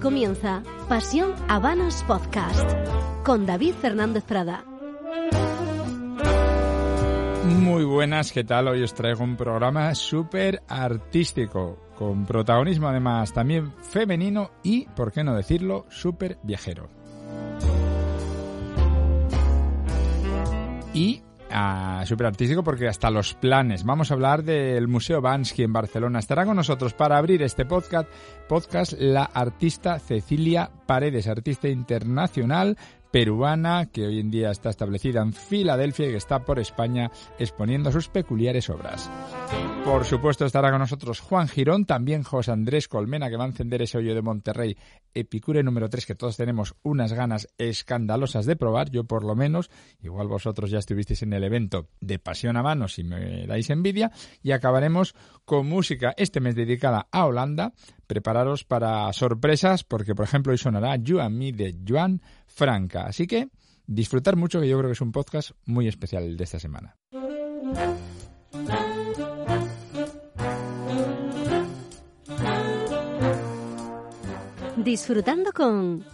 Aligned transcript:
Comienza 0.00 0.62
Pasión 0.88 1.34
Habanos 1.48 2.04
Podcast 2.04 2.70
con 3.24 3.46
David 3.46 3.74
Fernández 3.74 4.22
Prada. 4.22 4.64
Muy 7.44 7.82
buenas, 7.82 8.30
¿qué 8.30 8.44
tal? 8.44 8.68
Hoy 8.68 8.84
os 8.84 8.94
traigo 8.94 9.24
un 9.24 9.36
programa 9.36 9.92
súper 9.96 10.62
artístico, 10.68 11.80
con 11.96 12.26
protagonismo 12.26 12.86
además 12.86 13.32
también 13.32 13.72
femenino 13.82 14.52
y, 14.62 14.86
por 14.86 15.10
qué 15.10 15.24
no 15.24 15.34
decirlo, 15.34 15.84
súper 15.88 16.38
viajero. 16.44 16.88
Y 20.94 21.22
ah, 21.50 22.02
súper 22.06 22.26
artístico 22.26 22.62
porque 22.62 22.88
hasta 22.88 23.10
los 23.10 23.34
planes. 23.34 23.84
Vamos 23.84 24.10
a 24.10 24.14
hablar 24.14 24.42
del 24.42 24.88
Museo 24.88 25.20
Bansky 25.20 25.62
en 25.62 25.72
Barcelona. 25.72 26.18
Estará 26.18 26.44
con 26.44 26.56
nosotros 26.56 26.94
para 26.94 27.18
abrir 27.18 27.42
este 27.42 27.64
podcast, 27.64 28.08
podcast 28.48 28.92
la 28.98 29.24
artista 29.24 29.98
Cecilia 29.98 30.70
Paredes, 30.86 31.28
artista 31.28 31.68
internacional 31.68 32.76
peruana 33.10 33.86
que 33.86 34.06
hoy 34.06 34.20
en 34.20 34.30
día 34.30 34.50
está 34.50 34.70
establecida 34.70 35.22
en 35.22 35.32
Filadelfia 35.32 36.08
y 36.08 36.10
que 36.10 36.16
está 36.16 36.44
por 36.44 36.58
España 36.58 37.10
exponiendo 37.38 37.90
sus 37.90 38.08
peculiares 38.08 38.68
obras. 38.70 39.10
Por 39.84 40.04
supuesto 40.04 40.44
estará 40.44 40.70
con 40.70 40.80
nosotros 40.80 41.20
Juan 41.20 41.48
Girón, 41.48 41.86
también 41.86 42.22
José 42.22 42.52
Andrés 42.52 42.88
Colmena 42.88 43.30
que 43.30 43.36
va 43.36 43.44
a 43.44 43.48
encender 43.48 43.82
ese 43.82 43.98
hoyo 43.98 44.14
de 44.14 44.22
Monterrey, 44.22 44.76
Epicure 45.14 45.62
número 45.62 45.88
3 45.88 46.06
que 46.06 46.14
todos 46.14 46.36
tenemos 46.36 46.74
unas 46.82 47.12
ganas 47.12 47.48
escandalosas 47.56 48.44
de 48.46 48.56
probar, 48.56 48.90
yo 48.90 49.04
por 49.04 49.24
lo 49.24 49.34
menos, 49.34 49.70
igual 50.02 50.28
vosotros 50.28 50.70
ya 50.70 50.78
estuvisteis 50.78 51.22
en 51.22 51.32
el 51.32 51.44
evento 51.44 51.88
de 52.00 52.18
Pasión 52.18 52.56
a 52.56 52.62
Mano 52.62 52.88
si 52.88 53.04
me 53.04 53.46
dais 53.46 53.70
envidia, 53.70 54.12
y 54.42 54.52
acabaremos 54.52 55.14
con 55.44 55.66
música 55.66 56.14
este 56.16 56.40
mes 56.40 56.54
dedicada 56.54 57.08
a 57.10 57.24
Holanda, 57.24 57.72
prepararos 58.06 58.64
para 58.64 59.12
sorpresas 59.12 59.84
porque 59.84 60.14
por 60.14 60.24
ejemplo 60.24 60.52
hoy 60.52 60.58
sonará 60.58 60.96
You 60.96 61.20
and 61.20 61.36
Me 61.36 61.52
de 61.52 61.76
Joan 61.86 62.20
Franca. 62.58 63.06
Así 63.06 63.28
que 63.28 63.48
disfrutar 63.86 64.34
mucho, 64.34 64.60
que 64.60 64.68
yo 64.68 64.76
creo 64.76 64.90
que 64.90 64.94
es 64.94 65.00
un 65.00 65.12
podcast 65.12 65.52
muy 65.64 65.86
especial 65.86 66.36
de 66.36 66.44
esta 66.44 66.58
semana. 66.58 66.96
Disfrutando 74.76 75.52
con 75.52 76.04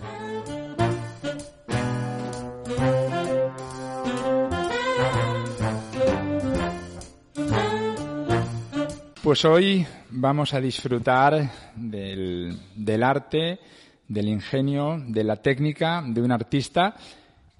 Pues 9.22 9.46
hoy 9.46 9.86
vamos 10.10 10.52
a 10.52 10.60
disfrutar 10.60 11.50
del, 11.76 12.60
del 12.76 13.02
arte 13.02 13.58
del 14.08 14.28
ingenio, 14.28 15.02
de 15.06 15.24
la 15.24 15.36
técnica 15.36 16.02
de 16.06 16.22
un 16.22 16.32
artista 16.32 16.96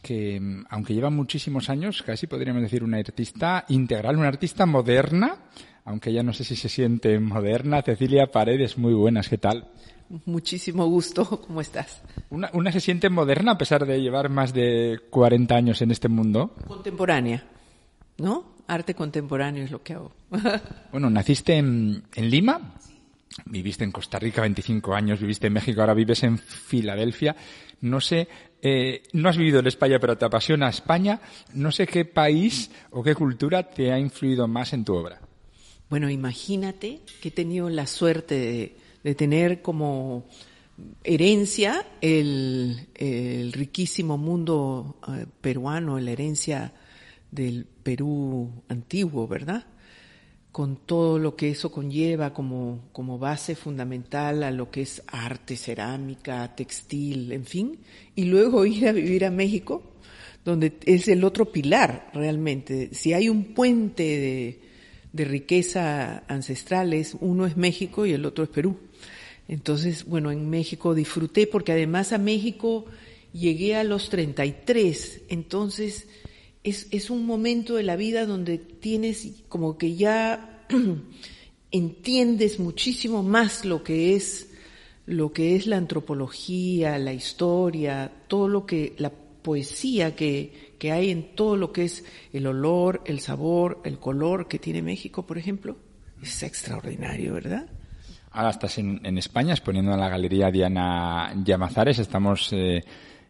que, 0.03 0.41
aunque 0.69 0.95
lleva 0.95 1.11
muchísimos 1.11 1.71
años, 1.71 2.03
casi 2.03 2.27
podríamos 2.27 2.63
decir 2.63 2.85
una 2.85 2.99
artista 2.99 3.65
integral, 3.69 4.19
una 4.19 4.29
artista 4.29 4.67
moderna, 4.67 5.39
aunque 5.85 6.13
ya 6.13 6.23
no 6.23 6.33
sé 6.33 6.45
si 6.45 6.57
se 6.57 6.69
siente 6.69 7.19
moderna. 7.19 7.83
Cecilia 7.83 8.31
Paredes, 8.31 8.79
muy 8.79 8.95
buenas, 8.95 9.29
¿qué 9.29 9.39
tal? 9.39 9.67
Muchísimo 10.27 10.87
gusto, 10.87 11.41
¿cómo 11.47 11.61
estás? 11.61 12.03
Una, 12.31 12.51
una 12.53 12.71
se 12.71 12.81
siente 12.81 13.09
moderna 13.09 13.53
a 13.53 13.59
pesar 13.59 13.87
de 13.87 14.01
llevar 14.01 14.29
más 14.29 14.53
de 14.53 15.01
40 15.11 15.55
años 15.55 15.83
en 15.83 15.91
este 15.91 16.09
mundo. 16.09 16.55
Contemporánea, 16.69 17.45
¿no? 18.19 18.55
Arte 18.67 18.95
contemporáneo 18.95 19.65
es 19.65 19.71
lo 19.71 19.83
que 19.83 19.95
hago. 19.95 20.13
bueno, 20.93 21.11
naciste 21.11 21.57
en, 21.57 22.05
en 22.15 22.31
Lima. 22.31 22.75
Viviste 23.47 23.83
en 23.83 23.91
Costa 23.91 24.19
Rica 24.19 24.43
25 24.43 24.95
años, 24.95 25.21
viviste 25.21 25.49
en 25.49 25.55
México, 25.55 25.81
ahora 25.81 25.95
vives 25.95 26.23
en 26.23 26.39
Filadelfia. 26.39 27.35
No 27.81 28.01
sé, 28.01 28.29
eh, 28.63 29.03
no 29.13 29.29
has 29.29 29.37
vivido 29.37 29.59
en 29.59 29.67
España, 29.67 29.99
pero 29.99 30.17
te 30.17 30.25
apasiona 30.25 30.69
España. 30.69 31.21
No 31.53 31.73
sé 31.73 31.87
qué 31.87 32.05
país 32.05 32.71
o 32.91 33.03
qué 33.03 33.15
cultura 33.15 33.69
te 33.69 33.93
ha 33.93 33.99
influido 33.99 34.47
más 34.47 34.73
en 34.73 34.85
tu 34.85 34.95
obra. 34.95 35.21
Bueno, 35.91 36.09
imagínate 36.09 37.01
que 37.21 37.29
he 37.29 37.33
tenido 37.33 37.69
la 37.69 37.87
suerte 37.87 38.77
de, 39.03 39.15
tener 39.15 39.63
como 39.63 40.25
herencia 41.03 41.87
el, 42.01 42.89
el 42.95 43.53
riquísimo 43.53 44.17
mundo 44.17 44.97
eh, 45.09 45.27
peruano, 45.41 45.99
la 45.99 46.13
herencia 46.13 46.73
del 47.31 47.67
Perú 47.83 48.63
antiguo, 48.69 49.27
¿verdad? 49.27 49.67
Con 50.55 50.77
todo 50.77 51.19
lo 51.19 51.35
que 51.35 51.51
eso 51.51 51.73
conlleva 51.73 52.33
como, 52.33 52.89
como 52.93 53.19
base 53.19 53.57
fundamental 53.57 54.45
a 54.45 54.53
lo 54.53 54.71
que 54.71 54.83
es 54.83 55.03
arte, 55.09 55.57
cerámica, 55.57 56.55
textil, 56.55 57.33
en 57.33 57.45
fin, 57.45 57.79
y 58.15 58.27
luego 58.27 58.65
ir 58.65 58.87
a 58.87 58.93
vivir 58.93 59.25
a 59.25 59.33
México, 59.33 59.83
donde 60.45 60.75
es 60.87 61.09
el 61.09 61.25
otro 61.25 61.51
pilar 61.51 62.09
realmente. 62.15 62.91
Si 62.95 63.13
hay 63.13 63.29
un 63.29 63.53
puente 63.53 64.05
de, 64.05 64.61
de 65.13 65.25
riqueza 65.25 66.23
ancestrales, 66.29 67.17
uno 67.21 67.47
es 67.47 67.57
México 67.57 68.07
y 68.07 68.13
el 68.13 68.25
otro 68.25 68.45
es 68.45 68.51
Perú. 68.51 68.77
Entonces, 69.49 70.05
bueno, 70.05 70.31
en 70.31 70.49
México 70.49 70.95
disfruté 70.95 71.49
porque 71.49 71.73
además 71.73 72.13
a 72.13 72.19
México 72.19 72.85
llegué 73.33 73.75
a 73.75 73.83
los 73.83 74.09
33, 74.09 75.23
entonces 75.31 76.07
es, 76.65 76.89
es 76.91 77.11
un 77.11 77.27
momento 77.27 77.77
de 77.77 77.83
la 77.83 77.95
vida 77.95 78.27
donde 78.27 78.59
tienes 78.59 79.45
como 79.49 79.79
que 79.79 79.95
ya 79.95 80.67
entiendes 81.71 82.59
muchísimo 82.59 83.23
más 83.23 83.65
lo 83.65 83.85
que 83.85 84.17
es 84.17 84.51
lo 85.07 85.35
que 85.35 85.55
es 85.55 85.67
la 85.67 85.77
antropología, 85.77 86.99
la 86.99 87.13
historia, 87.13 88.11
todo 88.27 88.49
lo 88.49 88.65
que 88.65 88.95
la 88.97 89.11
poesía 89.11 90.17
que, 90.17 90.75
que 90.79 90.93
hay 90.93 91.11
en 91.11 91.35
todo 91.35 91.59
lo 91.59 91.73
que 91.73 91.85
es 91.85 92.07
el 92.33 92.47
olor, 92.47 93.03
el 93.05 93.21
sabor, 93.21 93.83
el 93.85 93.99
color 93.99 94.49
que 94.49 94.59
tiene 94.59 94.81
México, 94.81 95.27
por 95.27 95.37
ejemplo, 95.37 95.77
es 96.23 96.43
extraordinario, 96.43 97.35
¿verdad? 97.35 97.67
Ahora 98.31 98.49
estás 98.49 98.79
en, 98.79 99.05
en 99.05 99.19
España 99.19 99.53
exponiendo 99.53 99.93
en 99.93 100.01
la 100.01 100.09
Galería 100.09 100.51
Diana 100.51 101.35
Llamazares, 101.45 101.99
estamos 101.99 102.49
eh, 102.53 102.83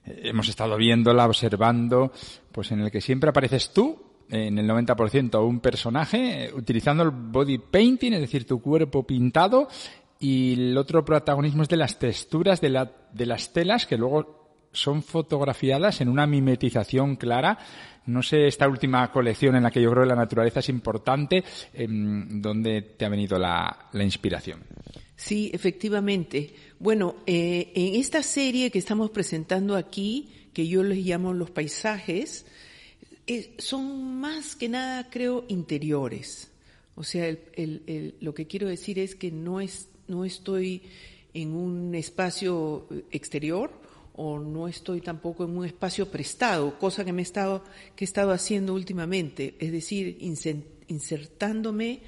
hemos 0.06 0.48
estado 0.48 0.76
viéndola, 0.76 1.26
observando, 1.26 2.12
pues 2.52 2.70
en 2.72 2.80
el 2.80 2.90
que 2.90 3.00
siempre 3.00 3.30
apareces 3.30 3.72
tú, 3.72 4.02
en 4.30 4.58
el 4.58 4.68
90% 4.68 5.46
un 5.46 5.60
personaje, 5.60 6.50
utilizando 6.54 7.02
el 7.02 7.10
body 7.10 7.58
painting, 7.58 8.12
es 8.12 8.20
decir, 8.20 8.46
tu 8.46 8.60
cuerpo 8.60 9.06
pintado, 9.06 9.68
y 10.18 10.54
el 10.54 10.78
otro 10.78 11.04
protagonismo 11.04 11.62
es 11.62 11.68
de 11.68 11.76
las 11.76 11.98
texturas 11.98 12.60
de, 12.60 12.70
la, 12.70 12.90
de 13.12 13.26
las 13.26 13.52
telas 13.52 13.86
que 13.86 13.98
luego 13.98 14.43
son 14.74 15.02
fotografiadas 15.02 16.02
en 16.02 16.08
una 16.08 16.26
mimetización 16.26 17.16
clara. 17.16 17.58
No 18.06 18.22
sé, 18.22 18.46
esta 18.46 18.68
última 18.68 19.10
colección 19.10 19.56
en 19.56 19.62
la 19.62 19.70
que 19.70 19.80
yo 19.80 19.90
creo 19.90 20.02
que 20.02 20.10
la 20.10 20.16
naturaleza 20.16 20.60
es 20.60 20.68
importante, 20.68 21.42
¿dónde 21.88 22.82
te 22.82 23.06
ha 23.06 23.08
venido 23.08 23.38
la, 23.38 23.88
la 23.92 24.04
inspiración? 24.04 24.62
Sí, 25.16 25.50
efectivamente. 25.54 26.54
Bueno, 26.78 27.16
eh, 27.26 27.72
en 27.74 27.94
esta 27.94 28.22
serie 28.22 28.70
que 28.70 28.78
estamos 28.78 29.10
presentando 29.10 29.76
aquí, 29.76 30.48
que 30.52 30.68
yo 30.68 30.82
les 30.82 30.98
llamo 30.98 31.32
los 31.32 31.50
paisajes, 31.50 32.44
eh, 33.26 33.54
son 33.58 34.20
más 34.20 34.54
que 34.54 34.68
nada, 34.68 35.08
creo, 35.08 35.44
interiores. 35.48 36.50
O 36.96 37.04
sea, 37.04 37.26
el, 37.28 38.14
lo 38.20 38.34
que 38.34 38.46
quiero 38.46 38.68
decir 38.68 38.98
es 38.98 39.14
que 39.14 39.30
no, 39.30 39.60
es, 39.60 39.88
no 40.08 40.24
estoy 40.24 40.82
en 41.32 41.54
un 41.54 41.94
espacio 41.94 42.86
exterior 43.10 43.83
o 44.16 44.38
no 44.38 44.68
estoy 44.68 45.00
tampoco 45.00 45.44
en 45.44 45.56
un 45.56 45.64
espacio 45.64 46.08
prestado, 46.08 46.78
cosa 46.78 47.04
que 47.04 47.12
me 47.12 47.22
he 47.22 47.24
estado, 47.24 47.64
que 47.96 48.04
he 48.04 48.06
estado 48.06 48.30
haciendo 48.30 48.74
últimamente, 48.74 49.56
es 49.58 49.72
decir, 49.72 50.18
insertándome 50.86 52.00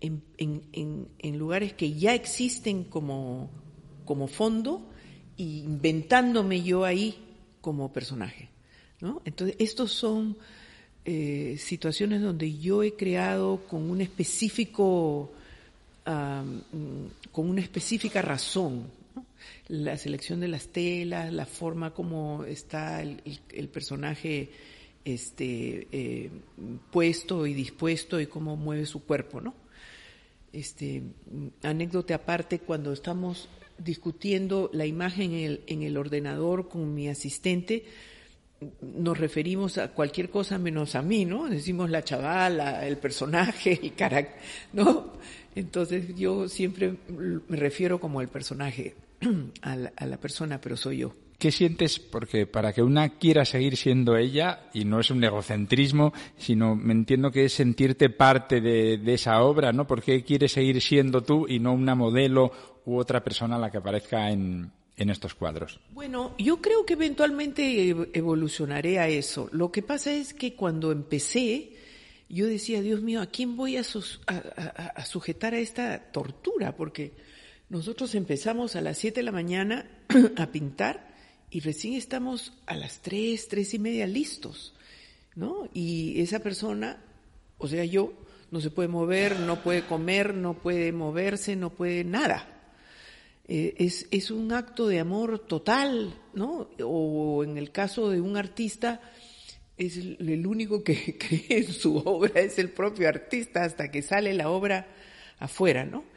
en, 0.00 0.22
en, 0.38 1.08
en, 1.18 1.38
lugares 1.38 1.72
que 1.74 1.92
ya 1.92 2.14
existen 2.14 2.82
como, 2.82 3.48
como 4.04 4.26
fondo 4.26 4.82
e 5.38 5.42
inventándome 5.42 6.62
yo 6.62 6.84
ahí 6.84 7.18
como 7.60 7.92
personaje. 7.92 8.48
¿no? 9.00 9.22
Entonces, 9.24 9.56
estos 9.60 9.92
son 9.92 10.36
eh, 11.04 11.56
situaciones 11.58 12.22
donde 12.22 12.58
yo 12.58 12.82
he 12.82 12.94
creado 12.94 13.60
con 13.68 13.88
un 13.88 14.00
específico, 14.00 15.32
con 16.04 17.48
una 17.48 17.60
específica 17.60 18.20
razón, 18.20 18.88
la 19.68 19.96
selección 19.96 20.40
de 20.40 20.48
las 20.48 20.68
telas, 20.68 21.32
la 21.32 21.46
forma 21.46 21.94
como 21.94 22.44
está 22.44 23.02
el, 23.02 23.68
personaje 23.72 24.50
este, 25.04 25.88
eh, 25.92 26.30
puesto 26.90 27.46
y 27.46 27.54
dispuesto 27.54 28.20
y 28.20 28.26
cómo 28.26 28.56
mueve 28.56 28.86
su 28.86 29.04
cuerpo, 29.04 29.40
¿no? 29.40 29.54
Este, 30.52 31.02
anécdota 31.62 32.14
aparte, 32.14 32.58
cuando 32.58 32.92
estamos 32.92 33.48
discutiendo 33.78 34.68
la 34.72 34.84
imagen 34.84 35.32
en 35.32 35.44
el, 35.44 35.60
en 35.66 35.82
el 35.82 35.96
ordenador 35.96 36.68
con 36.68 36.94
mi 36.94 37.08
asistente, 37.08 37.84
nos 38.80 39.18
referimos 39.18 39.78
a 39.78 39.88
cualquier 39.88 40.30
cosa 40.30 40.58
menos 40.58 40.94
a 40.94 41.02
mí, 41.02 41.24
¿no? 41.24 41.48
Decimos 41.48 41.90
la 41.90 42.04
chavala, 42.04 42.86
el 42.86 42.98
personaje, 42.98 43.80
el 43.82 43.94
carácter, 43.94 44.40
¿no? 44.72 45.12
Entonces 45.54 46.14
yo 46.16 46.48
siempre 46.48 46.94
me 47.08 47.56
refiero 47.56 48.00
como 48.00 48.20
el 48.20 48.28
personaje 48.28 48.94
a 49.62 49.76
la, 49.76 50.16
persona, 50.18 50.60
pero 50.60 50.76
soy 50.76 50.98
yo. 50.98 51.14
¿Qué 51.38 51.50
sientes? 51.50 51.98
Porque 51.98 52.46
para 52.46 52.72
que 52.72 52.82
una 52.82 53.18
quiera 53.18 53.44
seguir 53.44 53.76
siendo 53.76 54.16
ella, 54.16 54.70
y 54.72 54.84
no 54.84 55.00
es 55.00 55.10
un 55.10 55.24
egocentrismo, 55.24 56.12
sino 56.36 56.76
me 56.76 56.92
entiendo 56.92 57.30
que 57.30 57.46
es 57.46 57.52
sentirte 57.52 58.10
parte 58.10 58.60
de, 58.60 58.98
de 58.98 59.14
esa 59.14 59.42
obra, 59.42 59.72
¿no? 59.72 59.86
¿Por 59.86 60.02
qué 60.02 60.22
quieres 60.22 60.52
seguir 60.52 60.80
siendo 60.80 61.22
tú 61.22 61.46
y 61.48 61.58
no 61.58 61.72
una 61.72 61.94
modelo 61.94 62.52
u 62.84 62.96
otra 62.96 63.24
persona 63.24 63.56
a 63.56 63.58
la 63.58 63.70
que 63.70 63.78
aparezca 63.78 64.30
en, 64.30 64.70
en 64.96 65.10
estos 65.10 65.34
cuadros? 65.34 65.80
Bueno, 65.90 66.34
yo 66.38 66.60
creo 66.60 66.84
que 66.84 66.94
eventualmente 66.94 67.90
evolucionaré 68.12 68.98
a 68.98 69.08
eso. 69.08 69.48
Lo 69.52 69.72
que 69.72 69.82
pasa 69.82 70.12
es 70.12 70.34
que 70.34 70.54
cuando 70.54 70.92
empecé, 70.92 71.72
yo 72.28 72.46
decía, 72.46 72.80
Dios 72.82 73.02
mío, 73.02 73.20
¿a 73.20 73.26
quién 73.26 73.56
voy 73.56 73.76
a, 73.76 73.84
sujetar 73.84 75.54
a 75.54 75.58
esta 75.58 76.10
tortura? 76.12 76.76
Porque 76.76 77.12
nosotros 77.72 78.14
empezamos 78.14 78.76
a 78.76 78.82
las 78.82 78.98
7 78.98 79.20
de 79.20 79.24
la 79.24 79.32
mañana 79.32 79.88
a 80.36 80.48
pintar 80.48 81.08
y 81.48 81.60
recién 81.60 81.94
estamos 81.94 82.52
a 82.66 82.76
las 82.76 83.00
3, 83.00 83.48
tres 83.48 83.72
y 83.72 83.78
media 83.78 84.06
listos, 84.06 84.74
¿no? 85.34 85.70
Y 85.72 86.20
esa 86.20 86.40
persona, 86.40 87.02
o 87.56 87.66
sea, 87.66 87.86
yo, 87.86 88.12
no 88.50 88.60
se 88.60 88.68
puede 88.68 88.88
mover, 88.88 89.40
no 89.40 89.62
puede 89.62 89.86
comer, 89.86 90.34
no 90.34 90.52
puede 90.52 90.92
moverse, 90.92 91.56
no 91.56 91.70
puede 91.70 92.04
nada. 92.04 92.46
Eh, 93.48 93.74
es, 93.78 94.06
es, 94.10 94.30
un 94.30 94.52
acto 94.52 94.86
de 94.86 95.00
amor 95.00 95.38
total, 95.38 96.14
¿no? 96.34 96.68
O 96.84 97.42
en 97.42 97.56
el 97.56 97.72
caso 97.72 98.10
de 98.10 98.20
un 98.20 98.36
artista, 98.36 99.00
es 99.78 99.96
el, 99.96 100.46
único 100.46 100.84
que 100.84 101.16
cree 101.18 101.64
en 101.64 101.72
su 101.72 101.96
obra, 101.96 102.38
es 102.42 102.58
el 102.58 102.68
propio 102.68 103.08
artista 103.08 103.64
hasta 103.64 103.90
que 103.90 104.02
sale 104.02 104.34
la 104.34 104.50
obra 104.50 104.88
afuera, 105.38 105.86
¿no? 105.86 106.11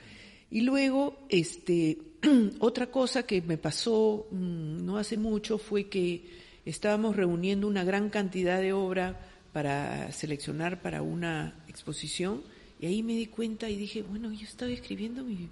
Y 0.56 0.62
luego, 0.62 1.18
este, 1.28 1.98
otra 2.60 2.88
cosa 2.88 3.24
que 3.24 3.42
me 3.42 3.58
pasó 3.58 4.26
mm, 4.32 4.86
no 4.86 4.98
hace 4.98 5.18
mucho 5.18 5.58
fue 5.58 5.90
que 5.90 6.24
estábamos 6.64 7.18
reuniendo 7.18 7.68
una 7.68 7.84
gran 7.84 8.10
cantidad 8.10 8.62
de 8.62 8.72
obra 8.72 9.20
para 9.52 10.10
seleccionar 10.14 10.82
para 10.82 11.02
una 11.02 11.62
exposición 11.68 12.42
y 12.80 12.86
ahí 12.86 13.04
me 13.04 13.18
di 13.18 13.26
cuenta 13.26 13.70
y 13.70 13.76
dije, 13.76 14.02
bueno, 14.04 14.32
yo 14.32 14.46
estaba 14.46 14.72
escribiendo 14.72 15.26
mi, 15.26 15.50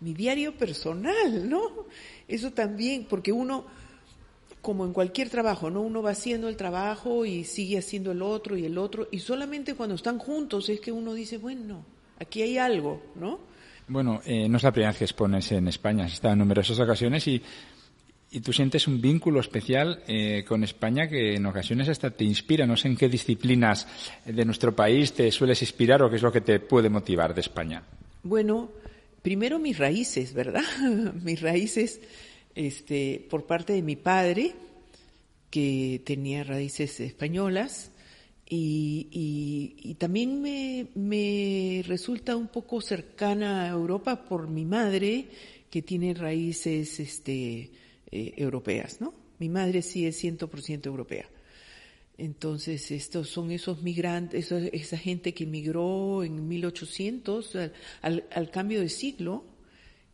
mi 0.00 0.12
diario 0.12 0.54
personal, 0.54 1.48
¿no? 1.48 1.86
Eso 2.28 2.52
también, 2.52 3.06
porque 3.08 3.32
uno, 3.32 3.64
como 4.60 4.84
en 4.84 4.92
cualquier 4.92 5.30
trabajo, 5.30 5.70
¿no? 5.70 5.80
Uno 5.80 6.02
va 6.02 6.10
haciendo 6.10 6.50
el 6.50 6.58
trabajo 6.58 7.24
y 7.24 7.44
sigue 7.44 7.78
haciendo 7.78 8.12
el 8.12 8.20
otro 8.20 8.58
y 8.58 8.66
el 8.66 8.76
otro, 8.76 9.08
y 9.10 9.20
solamente 9.20 9.74
cuando 9.74 9.94
están 9.94 10.18
juntos 10.18 10.68
es 10.68 10.78
que 10.78 10.92
uno 10.92 11.14
dice, 11.14 11.38
bueno, 11.38 11.86
aquí 12.18 12.42
hay 12.42 12.58
algo, 12.58 13.02
¿no? 13.14 13.50
Bueno, 13.92 14.22
eh, 14.24 14.48
no 14.48 14.56
es 14.56 14.62
la 14.62 14.72
primera 14.72 14.90
vez 14.90 14.98
que 15.00 15.04
expones 15.04 15.52
en 15.52 15.68
España, 15.68 16.06
has 16.06 16.14
estado 16.14 16.32
en 16.32 16.38
numerosas 16.38 16.80
ocasiones 16.80 17.28
y, 17.28 17.42
y 18.30 18.40
tú 18.40 18.50
sientes 18.50 18.88
un 18.88 19.02
vínculo 19.02 19.38
especial 19.38 20.02
eh, 20.08 20.46
con 20.48 20.64
España 20.64 21.10
que 21.10 21.34
en 21.34 21.44
ocasiones 21.44 21.90
hasta 21.90 22.10
te 22.10 22.24
inspira. 22.24 22.66
No 22.66 22.74
sé 22.74 22.88
en 22.88 22.96
qué 22.96 23.10
disciplinas 23.10 23.86
de 24.24 24.46
nuestro 24.46 24.74
país 24.74 25.12
te 25.12 25.30
sueles 25.30 25.60
inspirar 25.60 26.02
o 26.02 26.08
qué 26.08 26.16
es 26.16 26.22
lo 26.22 26.32
que 26.32 26.40
te 26.40 26.58
puede 26.58 26.88
motivar 26.88 27.34
de 27.34 27.42
España. 27.42 27.82
Bueno, 28.22 28.70
primero 29.20 29.58
mis 29.58 29.76
raíces, 29.76 30.32
¿verdad? 30.32 30.64
mis 31.22 31.42
raíces 31.42 32.00
este, 32.54 33.26
por 33.28 33.44
parte 33.44 33.74
de 33.74 33.82
mi 33.82 33.96
padre, 33.96 34.54
que 35.50 36.00
tenía 36.06 36.44
raíces 36.44 36.98
españolas, 37.00 37.91
y, 38.54 39.94
también 39.98 40.42
me, 40.42 41.82
resulta 41.86 42.36
un 42.36 42.48
poco 42.48 42.80
cercana 42.80 43.64
a 43.64 43.68
Europa 43.68 44.24
por 44.24 44.46
mi 44.48 44.64
madre, 44.66 45.28
que 45.70 45.80
tiene 45.80 46.12
raíces 46.12 47.00
este, 47.00 47.70
eh, 48.10 48.34
europeas, 48.36 49.00
¿no? 49.00 49.14
Mi 49.38 49.48
madre 49.48 49.80
sí 49.80 50.06
es 50.06 50.22
100% 50.22 50.86
europea. 50.86 51.26
Entonces, 52.18 52.90
estos 52.90 53.30
son 53.30 53.50
esos 53.52 53.82
migrantes, 53.82 54.52
esa, 54.52 54.98
gente 54.98 55.32
que 55.32 55.44
emigró 55.44 56.22
en 56.22 56.46
1800 56.46 57.56
al, 58.02 58.50
cambio 58.50 58.80
de 58.80 58.90
siglo 58.90 59.44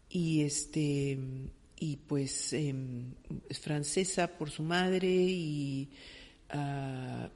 y 0.09 0.43
este 0.43 1.19
y 1.81 1.97
pues 1.97 2.53
em, 2.53 3.15
es 3.49 3.59
francesa 3.61 4.27
por 4.27 4.51
su 4.51 4.63
madre 4.63 5.09
y 5.09 5.89
ah, 6.51 7.29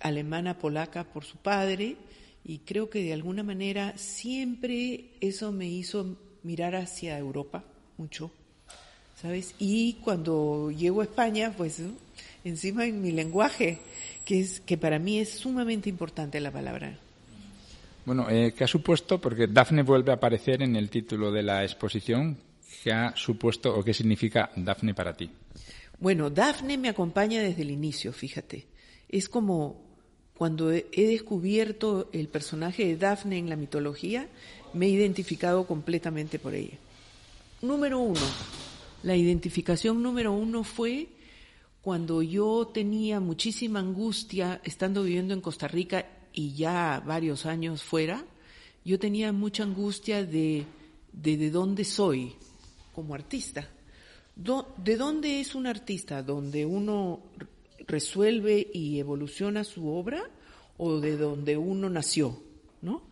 alemana 0.00 0.58
polaca 0.58 1.04
por 1.04 1.24
su 1.24 1.36
padre 1.36 1.96
y 2.44 2.58
creo 2.58 2.88
que 2.88 3.02
de 3.02 3.12
alguna 3.12 3.42
manera 3.42 3.96
siempre 3.96 5.10
eso 5.20 5.52
me 5.52 5.66
hizo 5.66 6.16
mirar 6.42 6.76
hacia 6.76 7.18
Europa 7.18 7.64
mucho, 7.98 8.30
¿sabes? 9.20 9.54
Y 9.58 9.94
cuando 10.04 10.70
llego 10.70 11.00
a 11.00 11.04
España, 11.04 11.52
pues 11.56 11.82
encima 12.44 12.86
en 12.86 13.02
mi 13.02 13.10
lenguaje 13.12 13.78
que, 14.24 14.40
es, 14.40 14.60
que 14.60 14.78
para 14.78 14.98
mí 14.98 15.18
es 15.18 15.30
sumamente 15.30 15.88
importante 15.88 16.40
la 16.40 16.50
palabra. 16.50 16.98
Bueno, 18.06 18.30
eh, 18.30 18.54
¿qué 18.56 18.64
ha 18.64 18.68
supuesto? 18.68 19.20
Porque 19.20 19.46
Dafne 19.46 19.82
vuelve 19.82 20.12
a 20.12 20.14
aparecer 20.14 20.62
en 20.62 20.76
el 20.76 20.88
título 20.88 21.30
de 21.30 21.42
la 21.42 21.62
exposición. 21.62 22.38
¿Qué 22.82 22.92
ha 22.92 23.14
supuesto 23.14 23.76
o 23.76 23.84
qué 23.84 23.92
significa 23.92 24.50
Dafne 24.56 24.94
para 24.94 25.14
ti? 25.14 25.30
Bueno, 25.98 26.30
Dafne 26.30 26.78
me 26.78 26.88
acompaña 26.88 27.42
desde 27.42 27.62
el 27.62 27.70
inicio, 27.70 28.12
fíjate. 28.12 28.66
Es 29.08 29.28
como 29.28 29.80
cuando 30.36 30.70
he 30.70 30.84
descubierto 30.92 32.08
el 32.12 32.28
personaje 32.28 32.86
de 32.86 32.96
Dafne 32.96 33.38
en 33.38 33.50
la 33.50 33.56
mitología, 33.56 34.28
me 34.72 34.86
he 34.86 34.90
identificado 34.90 35.66
completamente 35.66 36.38
por 36.38 36.54
ella. 36.54 36.78
Número 37.60 37.98
uno, 37.98 38.20
la 39.02 39.16
identificación 39.16 40.02
número 40.02 40.32
uno 40.32 40.62
fue 40.62 41.08
cuando 41.82 42.22
yo 42.22 42.70
tenía 42.72 43.18
muchísima 43.18 43.80
angustia 43.80 44.60
estando 44.62 45.02
viviendo 45.02 45.34
en 45.34 45.40
Costa 45.40 45.66
Rica 45.66 46.06
y 46.32 46.54
ya 46.54 47.02
varios 47.04 47.46
años 47.46 47.82
fuera, 47.82 48.24
yo 48.84 48.98
tenía 48.98 49.32
mucha 49.32 49.64
angustia 49.64 50.24
de, 50.24 50.66
de, 51.12 51.50
dónde 51.50 51.84
soy 51.84 52.36
como 52.94 53.14
artista. 53.14 53.68
¿De 54.36 54.96
dónde 54.96 55.40
es 55.40 55.54
un 55.54 55.66
artista? 55.66 56.22
¿Donde 56.22 56.64
uno 56.64 57.20
resuelve 57.88 58.70
y 58.72 59.00
evoluciona 59.00 59.64
su 59.64 59.88
obra 59.88 60.30
o 60.76 61.00
de 61.00 61.16
donde 61.16 61.56
uno 61.56 61.90
nació? 61.90 62.40
¿No? 62.80 63.02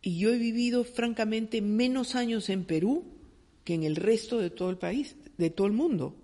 Y 0.00 0.18
yo 0.18 0.32
he 0.32 0.38
vivido 0.38 0.84
francamente 0.84 1.60
menos 1.60 2.14
años 2.14 2.48
en 2.48 2.64
Perú 2.64 3.04
que 3.64 3.74
en 3.74 3.82
el 3.82 3.96
resto 3.96 4.38
de 4.38 4.50
todo 4.50 4.70
el 4.70 4.78
país, 4.78 5.16
de 5.36 5.50
todo 5.50 5.66
el 5.66 5.72
mundo. 5.74 6.16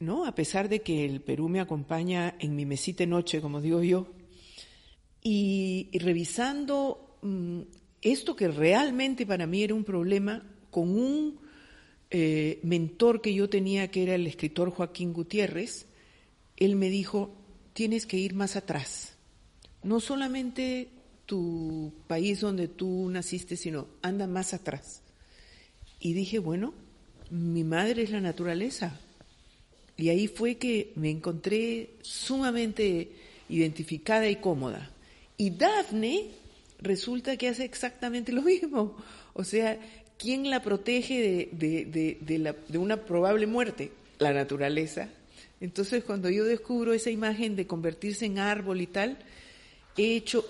¿no? 0.00 0.24
A 0.26 0.34
pesar 0.34 0.68
de 0.68 0.82
que 0.82 1.04
el 1.04 1.20
Perú 1.20 1.48
me 1.48 1.60
acompaña 1.60 2.36
en 2.38 2.54
mi 2.54 2.66
mesita 2.66 3.04
noche, 3.06 3.40
como 3.40 3.60
digo 3.60 3.82
yo, 3.82 4.08
y, 5.22 5.88
revisando 5.98 7.18
mm, 7.22 7.60
esto 8.02 8.36
que 8.36 8.48
realmente 8.48 9.26
para 9.26 9.46
mí 9.46 9.62
era 9.62 9.74
un 9.74 9.84
problema, 9.84 10.42
con 10.70 10.90
un 10.90 11.40
eh, 12.10 12.60
mentor 12.62 13.20
que 13.20 13.34
yo 13.34 13.48
tenía, 13.48 13.90
que 13.90 14.04
era 14.04 14.14
el 14.14 14.26
escritor 14.26 14.70
Joaquín 14.70 15.12
Gutiérrez, 15.12 15.86
él 16.58 16.76
me 16.76 16.90
dijo, 16.90 17.34
tienes 17.72 18.06
que 18.06 18.18
ir 18.18 18.34
más 18.34 18.56
atrás. 18.56 19.14
No 19.82 20.00
solamente 20.00 20.88
tu 21.26 21.92
país 22.06 22.40
donde 22.40 22.68
tú 22.68 23.08
naciste, 23.10 23.56
sino 23.56 23.86
anda 24.02 24.26
más 24.26 24.54
atrás. 24.54 25.02
Y 26.00 26.12
dije, 26.12 26.38
bueno, 26.38 26.74
mi 27.30 27.64
madre 27.64 28.02
es 28.02 28.10
la 28.10 28.20
naturaleza, 28.20 28.98
y 29.98 30.10
ahí 30.10 30.28
fue 30.28 30.54
que 30.54 30.92
me 30.94 31.10
encontré 31.10 31.90
sumamente 32.02 33.10
identificada 33.48 34.28
y 34.28 34.36
cómoda. 34.36 34.90
Y 35.36 35.50
Daphne 35.50 36.30
resulta 36.78 37.36
que 37.36 37.48
hace 37.48 37.64
exactamente 37.64 38.30
lo 38.30 38.42
mismo. 38.44 38.96
O 39.34 39.42
sea, 39.42 39.78
¿quién 40.16 40.48
la 40.50 40.62
protege 40.62 41.48
de, 41.50 42.78
una 42.78 43.04
probable 43.04 43.48
muerte? 43.48 43.90
La 44.20 44.32
naturaleza. 44.32 45.08
Entonces, 45.60 46.04
cuando 46.04 46.30
yo 46.30 46.44
descubro 46.44 46.92
esa 46.92 47.10
imagen 47.10 47.56
de 47.56 47.66
convertirse 47.66 48.26
en 48.26 48.38
árbol 48.38 48.80
y 48.80 48.86
tal, 48.86 49.18
he 49.96 50.14
hecho, 50.14 50.44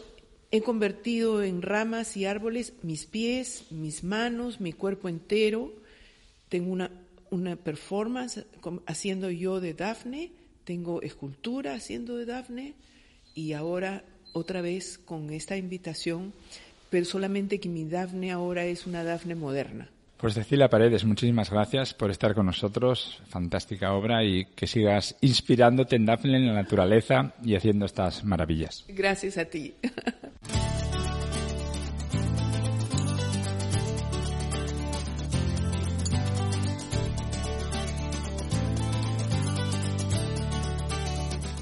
he 0.51 0.61
convertido 0.61 1.43
en 1.43 1.63
ramas 1.63 2.17
y 2.17 2.27
árboles 2.27 2.75
mis 2.83 3.07
pies, 3.07 3.65
mis 3.71 4.05
manos, 4.05 4.61
mi 4.61 4.73
cuerpo 4.73 5.09
entero. 5.09 5.73
Tengo 6.49 6.73
una, 6.73 6.91
una 7.31 7.57
performance 7.57 8.45
haciendo 8.87 9.31
yo 9.31 9.61
de 9.61 9.75
Dafne, 9.75 10.33
tengo 10.65 11.01
escultura 11.03 11.75
haciendo 11.75 12.17
de 12.17 12.27
Dafne 12.27 12.75
y 13.35 13.53
ahora 13.53 14.05
otra 14.33 14.61
vez 14.61 14.99
con 14.99 15.31
esta 15.31 15.57
invitación, 15.57 16.35
pero 16.91 17.07
solamente 17.07 17.61
que 17.61 17.69
mi 17.69 17.85
Dafne 17.85 18.31
ahora 18.31 18.67
es 18.67 18.87
una 18.87 19.05
Dafne 19.05 19.35
moderna. 19.35 19.91
Pues 20.19 20.35
Cecilia 20.35 20.69
Paredes, 20.69 21.05
muchísimas 21.05 21.49
gracias 21.49 21.95
por 21.95 22.11
estar 22.11 22.35
con 22.35 22.47
nosotros. 22.47 23.23
Fantástica 23.29 23.93
obra 23.93 24.25
y 24.25 24.47
que 24.47 24.67
sigas 24.67 25.15
inspirándote 25.21 25.95
en 25.95 26.07
Daphne, 26.07 26.39
en 26.39 26.49
la 26.49 26.55
naturaleza 26.55 27.35
y 27.45 27.55
haciendo 27.55 27.87
estas 27.87 28.25
maravillas. 28.25 28.85
Gracias 28.89 29.39
a 29.39 29.45
ti. 29.45 29.77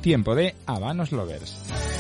Tiempo 0.01 0.35
de 0.35 0.55
Habanos 0.65 1.13
Lovers. 1.13 1.96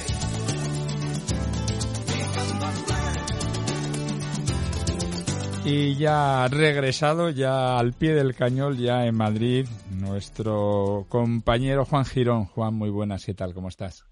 Y 5.69 5.97
ya 5.97 6.47
regresado, 6.47 7.31
ya 7.31 7.77
al 7.77 7.93
pie 7.93 8.15
del 8.15 8.37
cañón, 8.37 8.77
ya 8.77 9.05
en 9.05 9.17
Madrid, 9.17 9.67
nuestro 9.91 11.07
compañero 11.09 11.85
Juan 11.85 12.05
Girón. 12.05 12.45
Juan, 12.45 12.73
muy 12.73 12.89
buenas, 12.89 13.27
¿qué 13.27 13.35
tal? 13.35 13.53
¿Cómo 13.53 13.67
estás? 13.67 14.07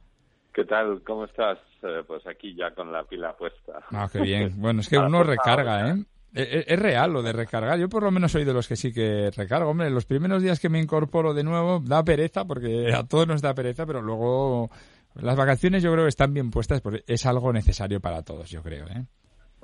¿Qué 0.53 0.65
tal? 0.65 1.01
¿Cómo 1.07 1.27
estás? 1.27 1.59
Eh, 1.85 2.03
pues 2.05 2.27
aquí 2.27 2.57
ya 2.57 2.75
con 2.75 2.91
la 2.91 3.05
pila 3.05 3.37
puesta. 3.37 3.75
Ah, 3.93 4.09
qué 4.13 4.21
bien. 4.21 4.55
Bueno, 4.57 4.81
es 4.81 4.89
que 4.89 4.99
uno 4.99 5.23
recarga, 5.23 5.91
¿eh? 5.91 6.05
E, 6.35 6.43
e, 6.43 6.65
es, 6.75 6.79
real 6.81 7.13
lo 7.13 7.23
de 7.23 7.33
recargar. 7.33 7.79
Yo 7.79 7.89
por 7.89 8.03
lo 8.03 8.11
menos 8.11 8.33
soy 8.33 8.43
de 8.43 8.53
los 8.53 8.67
que 8.67 8.75
sí 8.75 8.93
que 8.93 9.31
recargo. 9.31 9.71
Hombre, 9.71 9.91
los 9.91 10.07
primeros 10.07 10.43
días 10.43 10.59
que 10.59 10.69
me 10.69 10.81
incorporo 10.81 11.35
de 11.35 11.45
nuevo 11.45 11.79
da 11.79 12.03
pereza, 12.03 12.45
porque 12.45 12.93
a 12.93 13.07
todos 13.07 13.29
nos 13.29 13.43
da 13.43 13.55
pereza, 13.55 13.87
pero 13.87 14.03
luego 14.03 14.71
las 15.15 15.37
vacaciones 15.37 15.85
yo 15.85 15.93
creo 15.93 16.05
que 16.05 16.09
están 16.09 16.35
bien 16.35 16.51
puestas 16.51 16.81
porque 16.81 17.05
es 17.07 17.25
algo 17.27 17.53
necesario 17.53 18.01
para 18.01 18.23
todos, 18.23 18.51
yo 18.51 18.61
creo, 18.61 18.89
¿eh? 18.89 19.07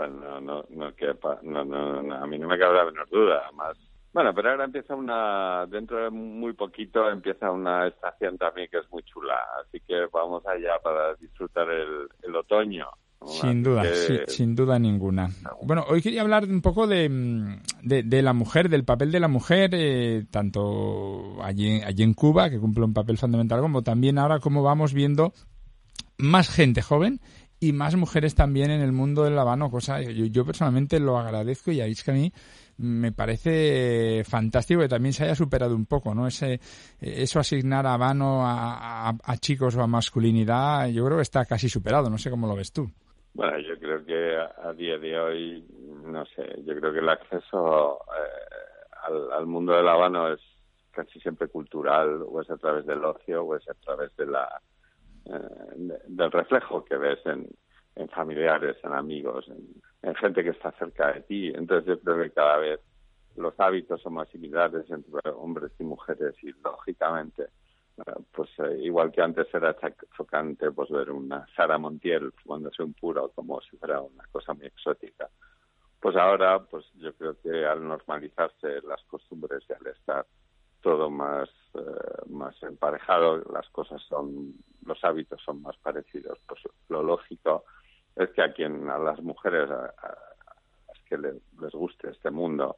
Pues 0.01 0.13
no, 0.13 0.41
no, 0.41 0.65
no, 0.71 1.65
no, 1.65 2.03
no, 2.03 2.15
a 2.15 2.27
mí 2.27 2.39
no 2.39 2.49
me 2.49 2.59
cabe 2.59 2.75
la 2.75 2.87
menor 2.87 3.07
duda, 3.11 3.51
más. 3.55 3.77
Bueno, 4.15 4.33
pero 4.35 4.51
ahora 4.53 4.65
empieza 4.65 4.95
una, 4.95 5.67
dentro 5.67 6.03
de 6.03 6.09
muy 6.09 6.55
poquito 6.55 7.11
empieza 7.11 7.51
una 7.51 7.87
estación 7.87 8.39
también 8.39 8.69
que 8.71 8.79
es 8.79 8.91
muy 8.91 9.03
chula, 9.03 9.37
así 9.61 9.79
que 9.87 10.07
vamos 10.11 10.43
allá 10.47 10.79
para 10.83 11.15
disfrutar 11.17 11.69
el, 11.69 12.09
el 12.23 12.35
otoño. 12.35 12.87
Sin 13.27 13.63
duda, 13.63 13.85
sin 14.27 14.57
duda 14.57 14.79
ninguna. 14.79 15.29
Bueno, 15.61 15.85
hoy 15.87 16.01
quería 16.01 16.23
hablar 16.23 16.45
un 16.45 16.63
poco 16.63 16.87
de, 16.87 17.61
de, 17.83 18.23
la 18.23 18.33
mujer, 18.33 18.71
del 18.71 18.87
papel 18.87 19.13
de 19.13 19.21
la 19.21 19.29
mujer, 19.29 19.73
eh, 19.75 20.25
tanto 20.31 21.43
allí, 21.43 21.83
allí 21.83 22.05
en 22.05 22.15
Cuba, 22.15 22.49
que 22.49 22.59
cumple 22.59 22.85
un 22.85 22.95
papel 22.95 23.19
fundamental, 23.19 23.61
como 23.61 23.83
también 23.83 24.17
ahora 24.17 24.39
como 24.39 24.63
vamos 24.63 24.95
viendo 24.95 25.35
más 26.17 26.49
gente 26.49 26.81
joven 26.83 27.21
y 27.61 27.73
más 27.73 27.95
mujeres 27.97 28.35
también 28.35 28.71
en 28.71 28.81
el 28.81 28.93
mundo 28.93 29.25
del 29.25 29.37
lavano, 29.37 29.71
cosa 29.71 30.01
yo, 30.01 30.25
yo 30.27 30.45
personalmente 30.45 30.99
lo 30.99 31.19
agradezco 31.19 31.71
y 31.71 31.81
es 31.81 32.03
que 32.03 32.11
a 32.11 32.15
mí 32.15 32.33
me 32.81 33.13
parece 33.13 34.25
fantástico 34.25 34.81
que 34.81 34.89
también 34.89 35.13
se 35.13 35.25
haya 35.25 35.35
superado 35.35 35.77
un 35.77 35.85
poco, 35.85 36.15
¿no? 36.15 36.27
Ese, 36.27 36.61
eso 36.99 37.39
asignar 37.39 37.87
a 37.87 37.97
vano 37.99 38.41
a, 38.43 39.13
chicos 39.39 39.77
o 39.77 39.83
a 39.83 39.87
masculinidad, 39.87 40.89
yo 40.89 41.05
creo 41.05 41.19
que 41.19 41.23
está 41.23 41.45
casi 41.45 41.69
superado, 41.69 42.09
no 42.09 42.17
sé 42.17 42.31
cómo 42.31 42.47
lo 42.47 42.57
ves 42.57 42.73
tú. 42.73 42.91
Bueno, 43.35 43.59
yo 43.59 43.79
creo 43.79 44.05
que 44.05 44.37
a, 44.37 44.73
día 44.73 44.99
de 44.99 45.19
hoy, 45.19 45.65
no 46.07 46.25
sé, 46.27 46.63
yo 46.65 46.75
creo 46.77 46.93
que 46.93 46.99
el 46.99 47.09
acceso 47.09 47.99
eh, 48.17 49.33
al, 49.37 49.47
mundo 49.47 49.75
del 49.75 49.87
habano 49.87 50.33
es 50.33 50.41
casi 50.91 51.21
siempre 51.21 51.49
cultural, 51.49 52.23
o 52.27 52.41
es 52.41 52.51
a 52.51 52.57
través 52.57 52.87
del 52.87 53.05
ocio, 53.05 53.45
o 53.45 53.57
es 53.57 53.69
a 53.69 53.75
través 53.75 54.17
de 54.17 54.27
la 54.27 54.61
eh, 55.27 55.60
del 56.21 56.31
reflejo 56.31 56.85
que 56.85 56.97
ves 56.97 57.19
en, 57.25 57.49
familiares, 58.11 58.77
en 58.83 58.93
amigos, 58.93 59.47
en, 60.03 60.15
gente 60.17 60.43
que 60.43 60.51
está 60.51 60.73
cerca 60.73 61.13
de 61.13 61.21
ti. 61.23 61.53
Entonces 61.55 61.87
yo 61.87 62.01
creo 62.01 62.23
que 62.23 62.31
cada 62.31 62.59
vez 62.59 62.81
los 63.37 63.59
hábitos 63.59 64.01
son 64.03 64.15
más 64.15 64.29
similares 64.29 64.85
entre 64.91 65.31
hombres 65.31 65.73
y 65.79 65.85
mujeres 65.85 66.35
y 66.43 66.53
lógicamente 66.63 67.45
eh, 67.99 68.13
pues 68.33 68.51
eh, 68.59 68.79
igual 68.81 69.13
que 69.13 69.23
antes 69.23 69.47
era 69.55 69.77
chocante 70.17 70.71
pues 70.73 70.91
ver 70.91 71.11
una 71.11 71.47
Sara 71.55 71.79
Montiel 71.79 72.33
fumándose 72.43 72.83
un 72.83 72.93
puro 72.93 73.31
como 73.31 73.61
si 73.63 73.77
fuera 73.77 74.01
una 74.01 74.25
cosa 74.33 74.53
muy 74.53 74.67
exótica 74.67 75.29
pues 76.01 76.17
ahora 76.17 76.59
pues 76.59 76.85
yo 76.95 77.15
creo 77.15 77.37
que 77.41 77.65
al 77.65 77.87
normalizarse 77.87 78.81
las 78.83 79.03
costumbres 79.05 79.63
y 79.69 79.73
al 79.73 79.87
estar 79.87 80.27
todo 80.83 81.11
más, 81.11 81.49
eh, 81.75 81.81
más 82.29 82.61
emparejado, 82.63 83.43
las 83.53 83.69
cosas 83.71 84.03
son, 84.09 84.55
los 84.85 85.03
hábitos 85.05 85.41
son 85.43 85.63
más 85.63 85.77
parecidos. 85.79 86.39
Pues 86.47 86.61
lo 86.89 87.03
lógico 87.03 87.65
es 88.17 88.31
que 88.31 88.43
a 88.43 88.53
quien, 88.53 88.89
a 88.89 88.99
las 88.99 89.21
mujeres 89.23 89.71
a, 89.71 89.93
las 90.89 90.99
que 91.09 91.19
les 91.19 91.73
guste 91.73 92.11
este 92.11 92.31
mundo, 92.31 92.77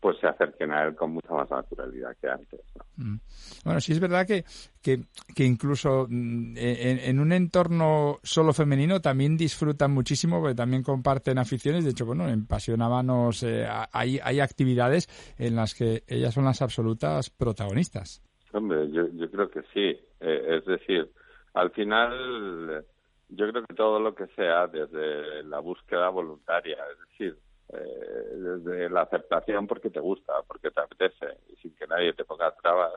pues 0.00 0.18
se 0.18 0.28
acerquen 0.28 0.70
a 0.70 0.84
él 0.84 0.94
con 0.94 1.12
mucha 1.12 1.32
más 1.32 1.50
naturalidad 1.50 2.16
que 2.20 2.28
antes. 2.28 2.60
Mm. 2.96 3.16
Bueno, 3.64 3.80
sí 3.80 3.92
es 3.92 4.00
verdad 4.00 4.26
que, 4.26 4.44
que, 4.82 5.44
incluso 5.44 6.06
mm, 6.08 6.54
en, 6.56 7.20
un 7.20 7.32
entorno 7.32 8.18
solo 8.22 8.52
femenino 8.52 9.00
también 9.00 9.36
disfrutan 9.36 9.92
muchísimo, 9.92 10.40
porque 10.40 10.54
también 10.54 10.82
comparten 10.82 11.38
aficiones. 11.38 11.84
De 11.84 11.90
hecho, 11.90 12.06
bueno, 12.06 12.28
en 12.28 12.46
Pasión 12.46 12.82
Habanos 12.82 13.42
eh, 13.42 13.66
hay, 13.92 14.20
hay 14.22 14.40
actividades 14.40 15.08
en 15.38 15.56
las 15.56 15.74
que 15.74 16.04
ellas 16.06 16.34
son 16.34 16.44
las 16.44 16.62
absolutas 16.62 17.30
protagonistas. 17.30 18.22
Hombre, 18.52 18.90
yo, 18.92 19.08
yo 19.14 19.30
creo 19.30 19.50
que 19.50 19.62
sí. 19.74 19.98
Eh, 20.20 20.58
es 20.58 20.64
decir, 20.64 21.10
al 21.54 21.70
final 21.72 22.84
yo 23.28 23.50
creo 23.50 23.64
que 23.64 23.74
todo 23.74 24.00
lo 24.00 24.14
que 24.14 24.26
sea 24.28 24.66
desde 24.66 25.42
la 25.44 25.60
búsqueda 25.60 26.08
voluntaria, 26.08 26.78
es 26.92 26.98
decir, 27.10 27.36
eh, 27.78 28.36
desde 28.36 28.90
la 28.90 29.02
aceptación 29.02 29.66
porque 29.66 29.90
te 29.90 30.00
gusta, 30.00 30.34
porque 30.46 30.70
te 30.70 30.80
apetece 30.80 31.38
y 31.48 31.56
sin 31.56 31.74
que 31.74 31.86
nadie 31.86 32.12
te 32.12 32.24
ponga 32.24 32.54
trabas, 32.56 32.94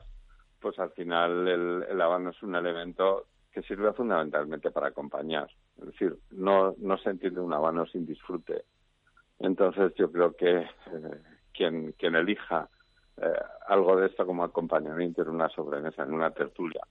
pues 0.60 0.78
al 0.78 0.90
final 0.92 1.48
el, 1.48 1.86
el 1.88 2.00
habano 2.00 2.30
es 2.30 2.42
un 2.42 2.54
elemento 2.54 3.26
que 3.52 3.62
sirve 3.62 3.92
fundamentalmente 3.92 4.70
para 4.70 4.88
acompañar. 4.88 5.48
Es 5.78 5.86
decir, 5.86 6.16
no, 6.30 6.74
no 6.78 6.96
se 6.98 7.10
entiende 7.10 7.40
un 7.40 7.52
habano 7.52 7.86
sin 7.86 8.06
disfrute. 8.06 8.64
Entonces 9.38 9.92
yo 9.96 10.10
creo 10.10 10.34
que 10.34 10.60
eh, 10.60 10.66
quien, 11.52 11.92
quien 11.92 12.14
elija 12.14 12.68
eh, 13.18 13.40
algo 13.66 13.96
de 13.96 14.06
esto 14.06 14.24
como 14.24 14.44
acompañamiento 14.44 15.22
en 15.22 15.28
una 15.28 15.48
sobremesa, 15.50 16.02
en 16.02 16.14
una 16.14 16.30
tertulia, 16.30 16.82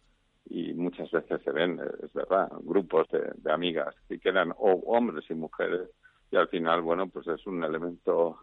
y 0.46 0.74
muchas 0.74 1.10
veces 1.12 1.42
se 1.44 1.52
ven, 1.52 1.80
es 2.04 2.12
verdad, 2.14 2.50
grupos 2.62 3.08
de, 3.10 3.32
de 3.36 3.52
amigas 3.52 3.96
que 4.08 4.20
quedan 4.20 4.52
o 4.58 4.74
hombres 4.86 5.26
y 5.30 5.34
mujeres 5.34 5.90
y 6.32 6.38
al 6.38 6.48
final, 6.48 6.82
bueno, 6.82 7.08
pues 7.10 7.28
es 7.28 7.46
un 7.46 7.64
elemento 7.64 8.40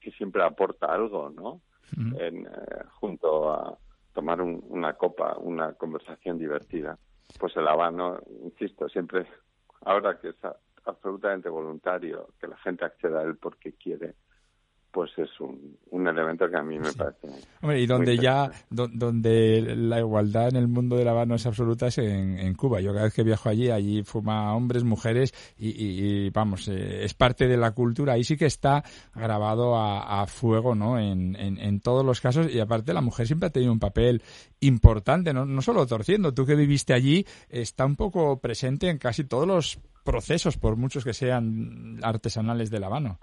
que 0.00 0.12
siempre 0.12 0.42
aporta 0.42 0.86
algo, 0.86 1.30
¿no? 1.30 1.60
en, 2.18 2.46
eh, 2.46 2.84
junto 3.00 3.52
a 3.52 3.78
tomar 4.14 4.40
una 4.40 4.94
copa, 4.94 5.36
una 5.38 5.74
conversación 5.74 6.38
divertida. 6.38 6.98
Pues 7.38 7.56
el 7.56 7.66
habano, 7.66 8.18
insisto, 8.44 8.88
siempre, 8.88 9.26
ahora 9.84 10.18
que 10.18 10.30
es 10.30 10.36
absolutamente 10.84 11.48
voluntario, 11.48 12.28
que 12.40 12.46
la 12.46 12.56
gente 12.58 12.84
acceda 12.84 13.20
a 13.20 13.24
él 13.24 13.36
porque 13.36 13.72
quiere, 13.72 14.14
pues 14.92 15.10
es 15.16 15.40
un, 15.40 15.78
un 15.90 16.06
elemento 16.06 16.48
que 16.48 16.56
a 16.56 16.62
mí 16.62 16.78
me 16.78 16.92
parece. 16.92 17.28
Hombre, 17.62 17.80
y 17.80 17.86
donde 17.86 18.18
ya, 18.18 18.50
donde 18.70 19.74
la 19.74 19.98
igualdad 19.98 20.48
en 20.48 20.56
el 20.56 20.68
mundo 20.68 20.96
del 20.96 21.08
habano 21.08 21.34
es 21.34 21.46
absoluta 21.46 21.86
es 21.86 21.98
en, 21.98 22.54
Cuba. 22.54 22.80
Yo 22.80 22.92
cada 22.92 23.04
vez 23.04 23.14
que 23.14 23.22
viajo 23.22 23.48
allí, 23.48 23.70
allí 23.70 24.02
fuma 24.02 24.54
hombres, 24.54 24.84
mujeres 24.84 25.32
y, 25.58 26.28
vamos, 26.30 26.68
eh, 26.68 27.04
es 27.04 27.14
parte 27.14 27.48
de 27.48 27.56
la 27.56 27.72
cultura. 27.72 28.12
Ahí 28.12 28.24
sí 28.24 28.36
que 28.36 28.46
está 28.46 28.84
grabado 29.14 29.76
a, 29.76 30.26
fuego, 30.26 30.74
¿no? 30.74 30.98
En, 30.98 31.36
en, 31.36 31.80
todos 31.80 32.04
los 32.04 32.20
casos 32.20 32.48
y 32.52 32.60
aparte 32.60 32.92
la 32.92 33.00
mujer 33.00 33.26
siempre 33.26 33.46
ha 33.48 33.50
tenido 33.50 33.72
un 33.72 33.80
papel 33.80 34.22
importante, 34.60 35.32
no, 35.32 35.46
no 35.46 35.62
solo 35.62 35.86
torciendo. 35.86 36.34
Tú 36.34 36.44
que 36.44 36.54
viviste 36.54 36.92
allí, 36.92 37.26
está 37.48 37.86
un 37.86 37.96
poco 37.96 38.38
presente 38.40 38.88
en 38.88 38.98
casi 38.98 39.24
todos 39.24 39.46
los 39.46 39.78
procesos, 40.04 40.58
por 40.58 40.76
muchos 40.76 41.04
que 41.04 41.14
sean 41.14 41.98
artesanales 42.02 42.70
del 42.70 42.84
habano. 42.84 43.18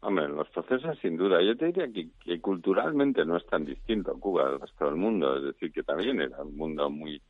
Hombre, 0.00 0.28
los 0.28 0.48
procesos 0.50 0.98
sin 1.00 1.16
duda. 1.16 1.42
Yo 1.42 1.56
te 1.56 1.66
diría 1.66 1.88
que, 1.90 2.40
culturalmente 2.40 3.24
no 3.24 3.36
es 3.36 3.46
tan 3.46 3.64
distinto 3.64 4.18
Cuba 4.20 4.50
del 4.50 4.60
resto 4.60 4.86
del 4.86 4.96
mundo. 4.96 5.36
Es 5.36 5.44
decir, 5.44 5.72
que 5.72 5.82
también 5.82 6.20
era 6.20 6.42
un 6.42 6.56
mundo 6.56 6.90
muy, 6.90 7.20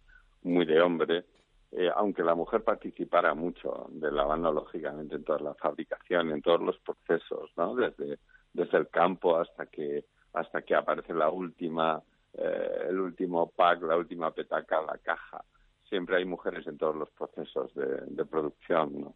muy 0.43 0.67
de 0.67 0.81
hombre, 0.81 1.25
eh, 1.73 1.91
aunque 1.95 2.23
la 2.23 2.35
mujer 2.35 2.63
participara 2.63 3.35
mucho 3.35 3.87
de 3.91 4.11
la 4.11 4.27
mano, 4.27 4.53
lógicamente, 4.53 5.17
en 5.17 5.25
toda 5.25 5.41
la 5.41 5.55
fabricación, 5.55 6.31
en 6.31 6.43
todos 6.43 6.61
los 6.61 6.79
procesos, 6.79 7.51
¿no? 7.57 7.75
Desde, 7.75 8.19
desde 8.53 8.79
el 8.79 8.89
campo 8.89 9.37
hasta 9.37 9.67
que, 9.67 10.05
hasta 10.33 10.63
que 10.63 10.75
aparece 10.75 11.13
la 11.13 11.31
última, 11.31 12.03
eh, 12.35 12.87
el 12.89 13.01
último 13.01 13.51
pack, 13.51 13.83
la 13.83 13.97
última 13.97 14.31
petaca, 14.31 14.83
la 14.83 14.99
caja. 14.99 15.45
siempre 15.89 16.17
hay 16.17 16.25
mujeres 16.25 16.67
en 16.67 16.79
todos 16.79 16.97
los 16.97 17.11
procesos 17.11 17.73
de, 17.75 18.25
producción, 18.25 19.01
¿no? 19.01 19.15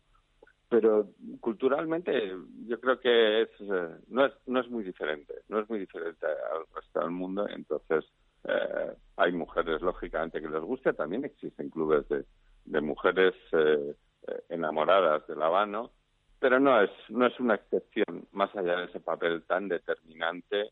Pero 0.71 1.09
culturalmente 1.41 2.33
yo 2.67 2.81
creo 2.81 3.01
que 3.01 3.43
es, 3.43 3.49
eh, 3.61 3.97
no, 4.09 4.27
es, 4.27 4.33
no 4.47 4.61
es 4.61 4.71
muy 4.71 4.85
diferente, 4.85 5.35
no 5.49 5.59
es 5.59 5.69
muy 5.69 5.81
diferente 5.81 6.27
al 6.27 6.65
resto 6.73 7.01
del 7.01 7.11
mundo, 7.11 7.49
entonces 7.49 8.05
eh, 8.45 8.93
hay 9.17 9.33
mujeres, 9.33 9.83
lógicamente, 9.83 10.41
que 10.41 10.49
les 10.49 10.63
gusta, 10.63 10.93
también 10.93 11.25
existen 11.25 11.71
clubes 11.71 12.09
de, 12.09 12.25
de 12.67 12.81
mujeres 12.81 13.35
eh, 13.51 13.97
enamoradas 14.49 15.27
del 15.27 15.43
habano, 15.43 15.91
pero 16.39 16.61
no 16.61 16.81
es, 16.81 16.91
no 17.09 17.27
es 17.27 17.39
una 17.41 17.57
excepción, 17.57 18.29
más 18.31 18.55
allá 18.55 18.77
de 18.77 18.85
ese 18.85 19.01
papel 19.01 19.43
tan 19.43 19.69
determinante 19.69 20.71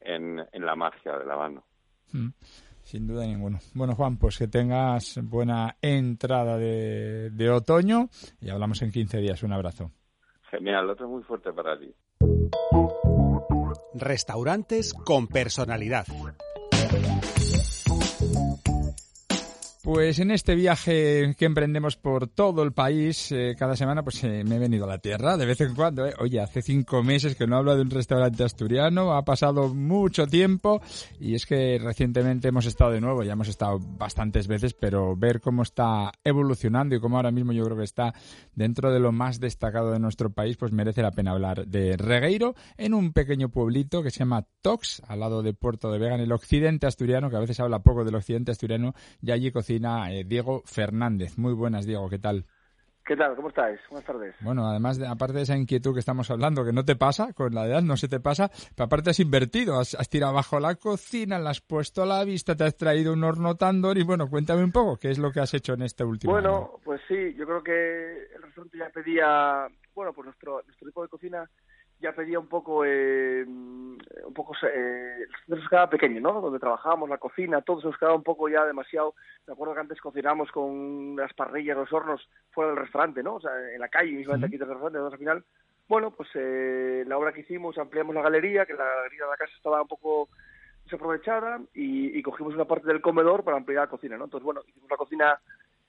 en, 0.00 0.46
en 0.52 0.64
la 0.64 0.76
magia 0.76 1.18
del 1.18 1.30
habano. 1.30 1.64
Mm. 2.12 2.28
Sin 2.90 3.06
duda 3.06 3.24
ninguno. 3.24 3.60
Bueno, 3.72 3.94
Juan, 3.94 4.16
pues 4.16 4.36
que 4.36 4.48
tengas 4.48 5.20
buena 5.22 5.76
entrada 5.80 6.58
de, 6.58 7.30
de 7.30 7.48
otoño 7.48 8.08
y 8.40 8.50
hablamos 8.50 8.82
en 8.82 8.90
15 8.90 9.18
días. 9.18 9.44
Un 9.44 9.52
abrazo. 9.52 9.92
Genial, 10.50 10.90
otro 10.90 11.08
muy 11.08 11.22
fuerte 11.22 11.52
para 11.52 11.78
ti. 11.78 11.94
Restaurantes 13.94 14.92
con 14.92 15.28
personalidad. 15.28 16.04
Pues 19.92 20.20
en 20.20 20.30
este 20.30 20.54
viaje 20.54 21.34
que 21.36 21.46
emprendemos 21.46 21.96
por 21.96 22.28
todo 22.28 22.62
el 22.62 22.70
país, 22.72 23.32
eh, 23.32 23.56
cada 23.58 23.74
semana 23.74 24.04
pues 24.04 24.22
eh, 24.22 24.44
me 24.44 24.54
he 24.54 24.58
venido 24.60 24.84
a 24.84 24.86
la 24.86 24.98
tierra 24.98 25.36
de 25.36 25.46
vez 25.46 25.60
en 25.62 25.74
cuando. 25.74 26.06
Eh. 26.06 26.14
Oye, 26.20 26.38
hace 26.38 26.62
cinco 26.62 27.02
meses 27.02 27.34
que 27.34 27.48
no 27.48 27.56
hablo 27.56 27.74
de 27.74 27.82
un 27.82 27.90
restaurante 27.90 28.44
asturiano, 28.44 29.14
ha 29.14 29.24
pasado 29.24 29.74
mucho 29.74 30.28
tiempo 30.28 30.80
y 31.18 31.34
es 31.34 31.44
que 31.44 31.80
recientemente 31.82 32.46
hemos 32.46 32.66
estado 32.66 32.92
de 32.92 33.00
nuevo, 33.00 33.24
ya 33.24 33.32
hemos 33.32 33.48
estado 33.48 33.80
bastantes 33.80 34.46
veces, 34.46 34.74
pero 34.74 35.16
ver 35.16 35.40
cómo 35.40 35.62
está 35.64 36.12
evolucionando 36.22 36.94
y 36.94 37.00
cómo 37.00 37.16
ahora 37.16 37.32
mismo 37.32 37.50
yo 37.50 37.64
creo 37.64 37.76
que 37.76 37.82
está 37.82 38.14
dentro 38.54 38.92
de 38.92 39.00
lo 39.00 39.10
más 39.10 39.40
destacado 39.40 39.90
de 39.90 39.98
nuestro 39.98 40.30
país, 40.30 40.56
pues 40.56 40.70
merece 40.70 41.02
la 41.02 41.10
pena 41.10 41.32
hablar 41.32 41.66
de 41.66 41.96
Regueiro 41.96 42.54
en 42.76 42.94
un 42.94 43.12
pequeño 43.12 43.48
pueblito 43.48 44.04
que 44.04 44.12
se 44.12 44.20
llama 44.20 44.46
Tox, 44.62 45.02
al 45.08 45.18
lado 45.18 45.42
de 45.42 45.52
Puerto 45.52 45.90
de 45.90 45.98
Vega, 45.98 46.14
en 46.14 46.20
el 46.20 46.30
occidente 46.30 46.86
asturiano, 46.86 47.28
que 47.28 47.36
a 47.36 47.40
veces 47.40 47.58
habla 47.58 47.80
poco 47.80 48.04
del 48.04 48.14
occidente 48.14 48.52
asturiano, 48.52 48.94
y 49.20 49.32
allí 49.32 49.50
cocina 49.50 49.79
eh, 50.10 50.24
Diego 50.24 50.62
Fernández. 50.64 51.38
Muy 51.38 51.52
buenas, 51.52 51.86
Diego, 51.86 52.08
¿qué 52.08 52.18
tal? 52.18 52.44
¿Qué 53.04 53.16
tal? 53.16 53.34
¿Cómo 53.34 53.48
estáis? 53.48 53.80
Buenas 53.88 54.06
tardes. 54.06 54.36
Bueno, 54.40 54.68
además, 54.68 54.98
de, 54.98 55.08
aparte 55.08 55.34
de 55.34 55.42
esa 55.42 55.56
inquietud 55.56 55.94
que 55.94 56.00
estamos 56.00 56.30
hablando, 56.30 56.64
que 56.64 56.72
no 56.72 56.84
te 56.84 56.94
pasa, 56.94 57.32
con 57.32 57.54
la 57.54 57.66
edad 57.66 57.82
no 57.82 57.96
se 57.96 58.06
te 58.06 58.20
pasa, 58.20 58.50
pero 58.76 58.84
aparte 58.84 59.10
has 59.10 59.18
invertido, 59.18 59.80
has, 59.80 59.96
tirado 60.08 60.32
abajo 60.32 60.60
la 60.60 60.76
cocina, 60.76 61.38
la 61.38 61.50
has 61.50 61.60
puesto 61.60 62.02
a 62.02 62.06
la 62.06 62.22
vista, 62.24 62.54
te 62.54 62.64
has 62.64 62.76
traído 62.76 63.12
un 63.12 63.24
horno 63.24 63.56
y 63.96 64.02
bueno, 64.04 64.28
cuéntame 64.28 64.62
un 64.62 64.70
poco, 64.70 64.96
¿qué 64.96 65.10
es 65.10 65.18
lo 65.18 65.32
que 65.32 65.40
has 65.40 65.52
hecho 65.54 65.72
en 65.72 65.82
este 65.82 66.04
último 66.04 66.32
Bueno, 66.32 66.78
pues 66.84 67.00
sí, 67.08 67.34
yo 67.34 67.46
creo 67.46 67.62
que 67.62 68.28
el 68.34 68.42
restaurante 68.42 68.78
ya 68.78 68.90
pedía, 68.90 69.66
bueno, 69.94 70.12
pues 70.12 70.26
nuestro, 70.26 70.62
nuestro 70.62 70.86
tipo 70.86 71.02
de 71.02 71.08
cocina 71.08 71.50
ya 72.00 72.12
pedía 72.12 72.38
un 72.38 72.46
poco, 72.46 72.84
eh, 72.84 73.44
un 73.46 74.34
poco, 74.34 74.54
eh, 74.62 75.26
nos 75.46 75.68
quedaba 75.68 75.90
pequeño, 75.90 76.20
¿no? 76.20 76.40
Donde 76.40 76.58
trabajábamos, 76.58 77.08
la 77.08 77.18
cocina, 77.18 77.60
todo 77.60 77.80
se 77.80 77.88
nos 77.88 77.98
quedaba 77.98 78.16
un 78.16 78.22
poco 78.22 78.48
ya 78.48 78.64
demasiado. 78.64 79.14
Me 79.46 79.52
acuerdo 79.52 79.74
que 79.74 79.80
antes 79.80 80.00
cocinamos 80.00 80.50
con 80.50 81.16
las 81.16 81.32
parrillas, 81.34 81.76
los 81.76 81.92
hornos 81.92 82.26
fuera 82.50 82.70
del 82.70 82.80
restaurante, 82.80 83.22
¿no? 83.22 83.34
O 83.34 83.40
sea, 83.40 83.52
en 83.72 83.80
la 83.80 83.88
calle, 83.88 84.12
mismamente 84.12 84.46
aquí 84.46 84.56
del 84.56 84.68
restaurante, 84.68 84.98
entonces 84.98 85.14
al 85.14 85.18
final, 85.18 85.44
bueno, 85.88 86.10
pues 86.10 86.28
eh, 86.34 87.04
la 87.06 87.18
obra 87.18 87.32
que 87.32 87.40
hicimos, 87.40 87.76
ampliamos 87.76 88.14
la 88.14 88.22
galería, 88.22 88.64
que 88.64 88.74
la 88.74 88.84
galería 88.84 89.24
de 89.24 89.30
la 89.30 89.36
casa 89.36 89.52
estaba 89.56 89.82
un 89.82 89.88
poco 89.88 90.28
desaprovechada 90.84 91.60
y, 91.74 92.18
y 92.18 92.22
cogimos 92.22 92.54
una 92.54 92.64
parte 92.64 92.86
del 92.86 93.02
comedor 93.02 93.44
para 93.44 93.58
ampliar 93.58 93.84
la 93.84 93.90
cocina, 93.90 94.16
¿no? 94.16 94.24
Entonces, 94.24 94.44
bueno, 94.44 94.62
hicimos 94.66 94.90
la 94.90 94.96
cocina 94.96 95.40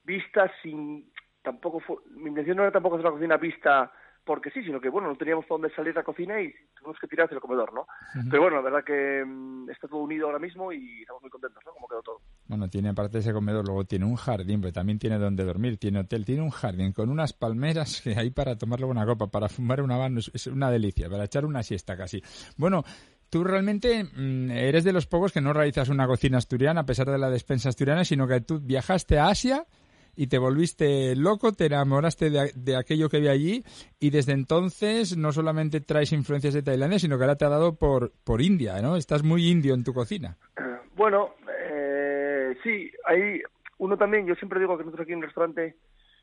vista 0.04 0.50
sin, 0.62 1.10
tampoco 1.42 1.80
fue, 1.80 1.96
mi 2.10 2.28
intención 2.28 2.56
no 2.56 2.62
era 2.64 2.72
tampoco 2.72 2.96
hacer 2.96 3.06
la 3.06 3.12
cocina 3.12 3.36
vista 3.36 3.92
porque 4.24 4.50
sí, 4.50 4.62
sino 4.62 4.80
que 4.80 4.88
bueno, 4.88 5.08
no 5.08 5.16
teníamos 5.16 5.46
dónde 5.48 5.70
salir 5.74 5.92
a 5.92 6.00
la 6.00 6.04
cocina 6.04 6.40
y 6.40 6.52
tuvimos 6.78 6.98
que 7.00 7.08
tirar 7.08 7.26
hacia 7.26 7.36
el 7.36 7.40
comedor, 7.40 7.72
¿no? 7.74 7.86
Pero 8.30 8.42
bueno, 8.42 8.56
la 8.56 8.62
verdad 8.62 8.84
que 8.84 9.24
mm, 9.24 9.70
está 9.70 9.88
todo 9.88 10.00
unido 10.00 10.26
ahora 10.26 10.38
mismo 10.38 10.72
y 10.72 11.00
estamos 11.00 11.22
muy 11.22 11.30
contentos, 11.30 11.62
¿no? 11.66 11.72
Como 11.72 11.88
quedó 11.88 12.02
todo. 12.02 12.20
Bueno, 12.46 12.68
tiene 12.68 12.90
aparte 12.90 13.14
de 13.14 13.20
ese 13.20 13.32
comedor, 13.32 13.66
luego 13.66 13.84
tiene 13.84 14.04
un 14.04 14.16
jardín, 14.16 14.60
pero 14.60 14.72
también 14.72 14.98
tiene 14.98 15.18
donde 15.18 15.44
dormir, 15.44 15.78
tiene 15.78 16.00
hotel, 16.00 16.24
tiene 16.24 16.42
un 16.42 16.50
jardín 16.50 16.92
con 16.92 17.08
unas 17.08 17.32
palmeras 17.32 18.00
que 18.02 18.14
hay 18.16 18.30
para 18.30 18.56
tomarle 18.56 18.86
una 18.86 19.04
copa, 19.04 19.28
para 19.28 19.48
fumar 19.48 19.82
una 19.82 19.98
mano, 19.98 20.20
es 20.20 20.46
una 20.46 20.70
delicia, 20.70 21.10
para 21.10 21.24
echar 21.24 21.44
una 21.44 21.62
siesta 21.62 21.96
casi. 21.96 22.22
Bueno, 22.56 22.84
tú 23.28 23.42
realmente 23.42 24.04
mm, 24.04 24.50
eres 24.50 24.84
de 24.84 24.92
los 24.92 25.06
pocos 25.06 25.32
que 25.32 25.40
no 25.40 25.52
realizas 25.52 25.88
una 25.88 26.06
cocina 26.06 26.38
asturiana 26.38 26.82
a 26.82 26.86
pesar 26.86 27.10
de 27.10 27.18
la 27.18 27.30
despensa 27.30 27.70
asturiana, 27.70 28.04
sino 28.04 28.28
que 28.28 28.40
tú 28.40 28.60
viajaste 28.60 29.18
a 29.18 29.28
Asia 29.28 29.66
y 30.14 30.26
te 30.26 30.38
volviste 30.38 31.16
loco, 31.16 31.52
te 31.52 31.66
enamoraste 31.66 32.30
de, 32.30 32.76
aquello 32.76 33.08
que 33.08 33.20
vi 33.20 33.28
allí 33.28 33.64
y 33.98 34.10
desde 34.10 34.32
entonces 34.32 35.16
no 35.16 35.32
solamente 35.32 35.80
traes 35.80 36.12
influencias 36.12 36.54
de 36.54 36.62
Tailandia, 36.62 36.98
sino 36.98 37.16
que 37.16 37.24
ahora 37.24 37.36
te 37.36 37.44
ha 37.44 37.48
dado 37.48 37.76
por, 37.76 38.12
por 38.24 38.42
India, 38.42 38.80
¿no? 38.82 38.96
Estás 38.96 39.22
muy 39.22 39.48
indio 39.48 39.74
en 39.74 39.84
tu 39.84 39.92
cocina. 39.92 40.36
Bueno, 40.94 41.36
eh, 41.58 42.54
sí, 42.62 42.92
hay 43.06 43.40
uno 43.78 43.96
también, 43.96 44.26
yo 44.26 44.34
siempre 44.34 44.60
digo 44.60 44.76
que 44.76 44.84
nosotros 44.84 45.04
aquí 45.04 45.12
en 45.14 45.20
el 45.20 45.24
restaurante, 45.24 45.74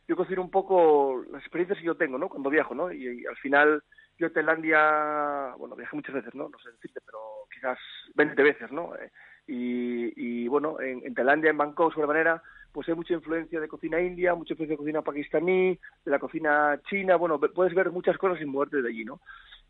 yo 0.08 0.16
cocino 0.16 0.44
un 0.44 0.52
poco 0.52 1.26
las 1.32 1.42
experiencias 1.42 1.80
que 1.80 1.86
yo 1.86 1.98
tengo, 1.98 2.20
¿no? 2.20 2.30
Cuando 2.30 2.52
viajo, 2.52 2.76
¿no? 2.76 2.94
Y, 2.94 3.26
al 3.26 3.36
final 3.38 3.84
yo 4.18 4.28
en 4.28 4.34
Tailandia, 4.34 5.56
bueno, 5.58 5.76
viajé 5.76 5.96
muchas 5.96 6.16
veces, 6.16 6.36
¿no? 6.36 6.50
No 6.50 6.60
sé 6.60 6.70
decirte, 6.72 7.02
pero 7.04 7.18
quizás 7.52 7.80
20 8.14 8.44
veces, 8.44 8.72
¿no? 8.72 8.96
Eh, 8.96 9.12
y, 9.48 10.48
bueno, 10.48 10.80
en, 10.80 11.04
en 11.04 11.16
Tailandia, 11.16 11.50
en 11.50 11.58
Bangkok, 11.58 11.94
sobremanera, 11.94 12.42
pues 12.72 12.88
hay 12.88 12.96
mucha 12.96 13.14
influencia 13.14 13.60
de 13.60 13.68
cocina 13.68 14.00
india, 14.00 14.36
mucha 14.36 14.54
influencia 14.54 14.74
de 14.74 14.78
cocina 14.78 15.02
pakistaní, 15.02 15.80
de 16.06 16.12
la 16.12 16.20
cocina 16.20 16.80
china, 16.90 17.16
bueno, 17.16 17.40
puedes 17.40 17.74
ver 17.74 17.92
muchas 17.92 18.18
cosas 18.18 18.40
sin 18.40 18.50
moverte 18.50 18.82
de 18.82 18.90
allí, 18.90 19.06
¿no? 19.06 19.20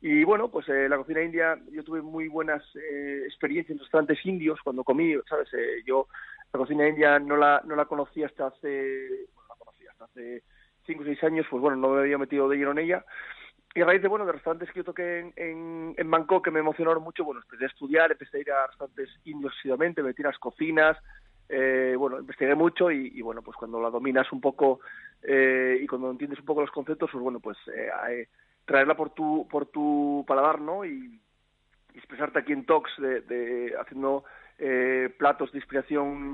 Y 0.02 0.24
bueno, 0.24 0.50
pues 0.50 0.68
eh, 0.70 0.88
la 0.88 0.98
cocina 0.98 1.22
india, 1.22 1.58
yo 1.72 1.84
tuve 1.84 2.02
muy 2.02 2.28
buenas 2.30 2.64
eh, 2.76 3.24
experiencias 3.26 3.76
en 3.76 3.80
restaurantes 3.80 4.26
indios 4.26 4.60
cuando 4.64 4.84
comí, 4.84 5.14
¿sabes? 5.28 5.50
Eh, 5.54 5.84
yo 5.86 6.08
la 6.54 6.58
cocina 6.60 6.88
india 6.88 7.20
no 7.20 7.36
la, 7.36 7.62
no 7.66 7.76
la 7.76 7.86
conocía 7.86 8.28
hasta 8.28 8.48
hace, 8.48 9.28
bueno, 9.34 9.50
la 9.50 9.56
conocía 9.56 9.92
hasta 9.92 10.06
hace 10.06 10.44
cinco 10.86 11.04
o 11.04 11.06
seis 11.06 11.22
años, 11.24 11.46
pues 11.50 11.62
bueno, 11.62 11.78
no 11.78 11.90
me 11.90 12.02
había 12.02 12.18
metido 12.18 12.48
de 12.48 12.58
lleno 12.58 12.72
en 12.72 12.80
ella. 12.80 13.06
Y 13.76 13.82
a 13.82 13.86
raíz 13.86 14.02
de, 14.02 14.08
bueno, 14.08 14.26
de 14.26 14.32
restaurantes 14.32 14.72
que 14.72 14.80
yo 14.80 14.84
toqué 14.84 15.20
en, 15.20 15.34
en, 15.36 15.94
en 15.96 16.12
Bangkok 16.12 16.44
que 16.44 16.52
me 16.52 16.60
emocionaron 16.60 17.04
mucho, 17.04 17.24
bueno, 17.24 17.42
empecé 17.42 17.66
a 17.66 17.68
estudiar, 17.68 18.12
empecé 18.12 18.38
a 18.38 18.42
ir 18.42 18.52
a 18.52 18.68
restaurantes 18.68 19.10
indios 19.26 19.54
asiduamente, 19.60 20.02
me 20.02 20.10
metí 20.10 20.22
en 20.22 20.28
las 20.28 20.40
cocinas, 20.40 20.98
eh, 21.50 21.96
bueno, 21.98 22.20
investigué 22.20 22.54
mucho 22.54 22.92
y, 22.92 23.22
bueno, 23.22 23.42
pues 23.42 23.58
cuando 23.58 23.82
la 23.82 23.90
dominas 23.90 24.32
un 24.32 24.40
poco 24.40 24.82
eh, 25.24 25.80
y 25.82 25.88
cuando 25.88 26.12
entiendes 26.12 26.40
un 26.40 26.46
poco 26.46 26.62
los 26.62 26.72
conceptos, 26.72 27.10
pues 27.12 27.24
bueno, 27.24 27.40
pues 27.40 27.58
eh, 27.76 28.28
traerla 28.66 28.96
por 28.96 29.10
tu, 29.10 29.48
por 29.50 29.66
tu 29.66 30.24
paladar, 30.28 30.62
¿no? 30.62 30.86
Y, 30.86 31.20
expresarte 31.96 32.40
aquí 32.40 32.54
en 32.54 32.66
Talks 32.66 32.92
de, 33.00 33.22
de 33.22 33.76
haciendo 33.78 34.24
platos 35.18 35.52
de 35.52 35.58
inspiración 35.58 36.34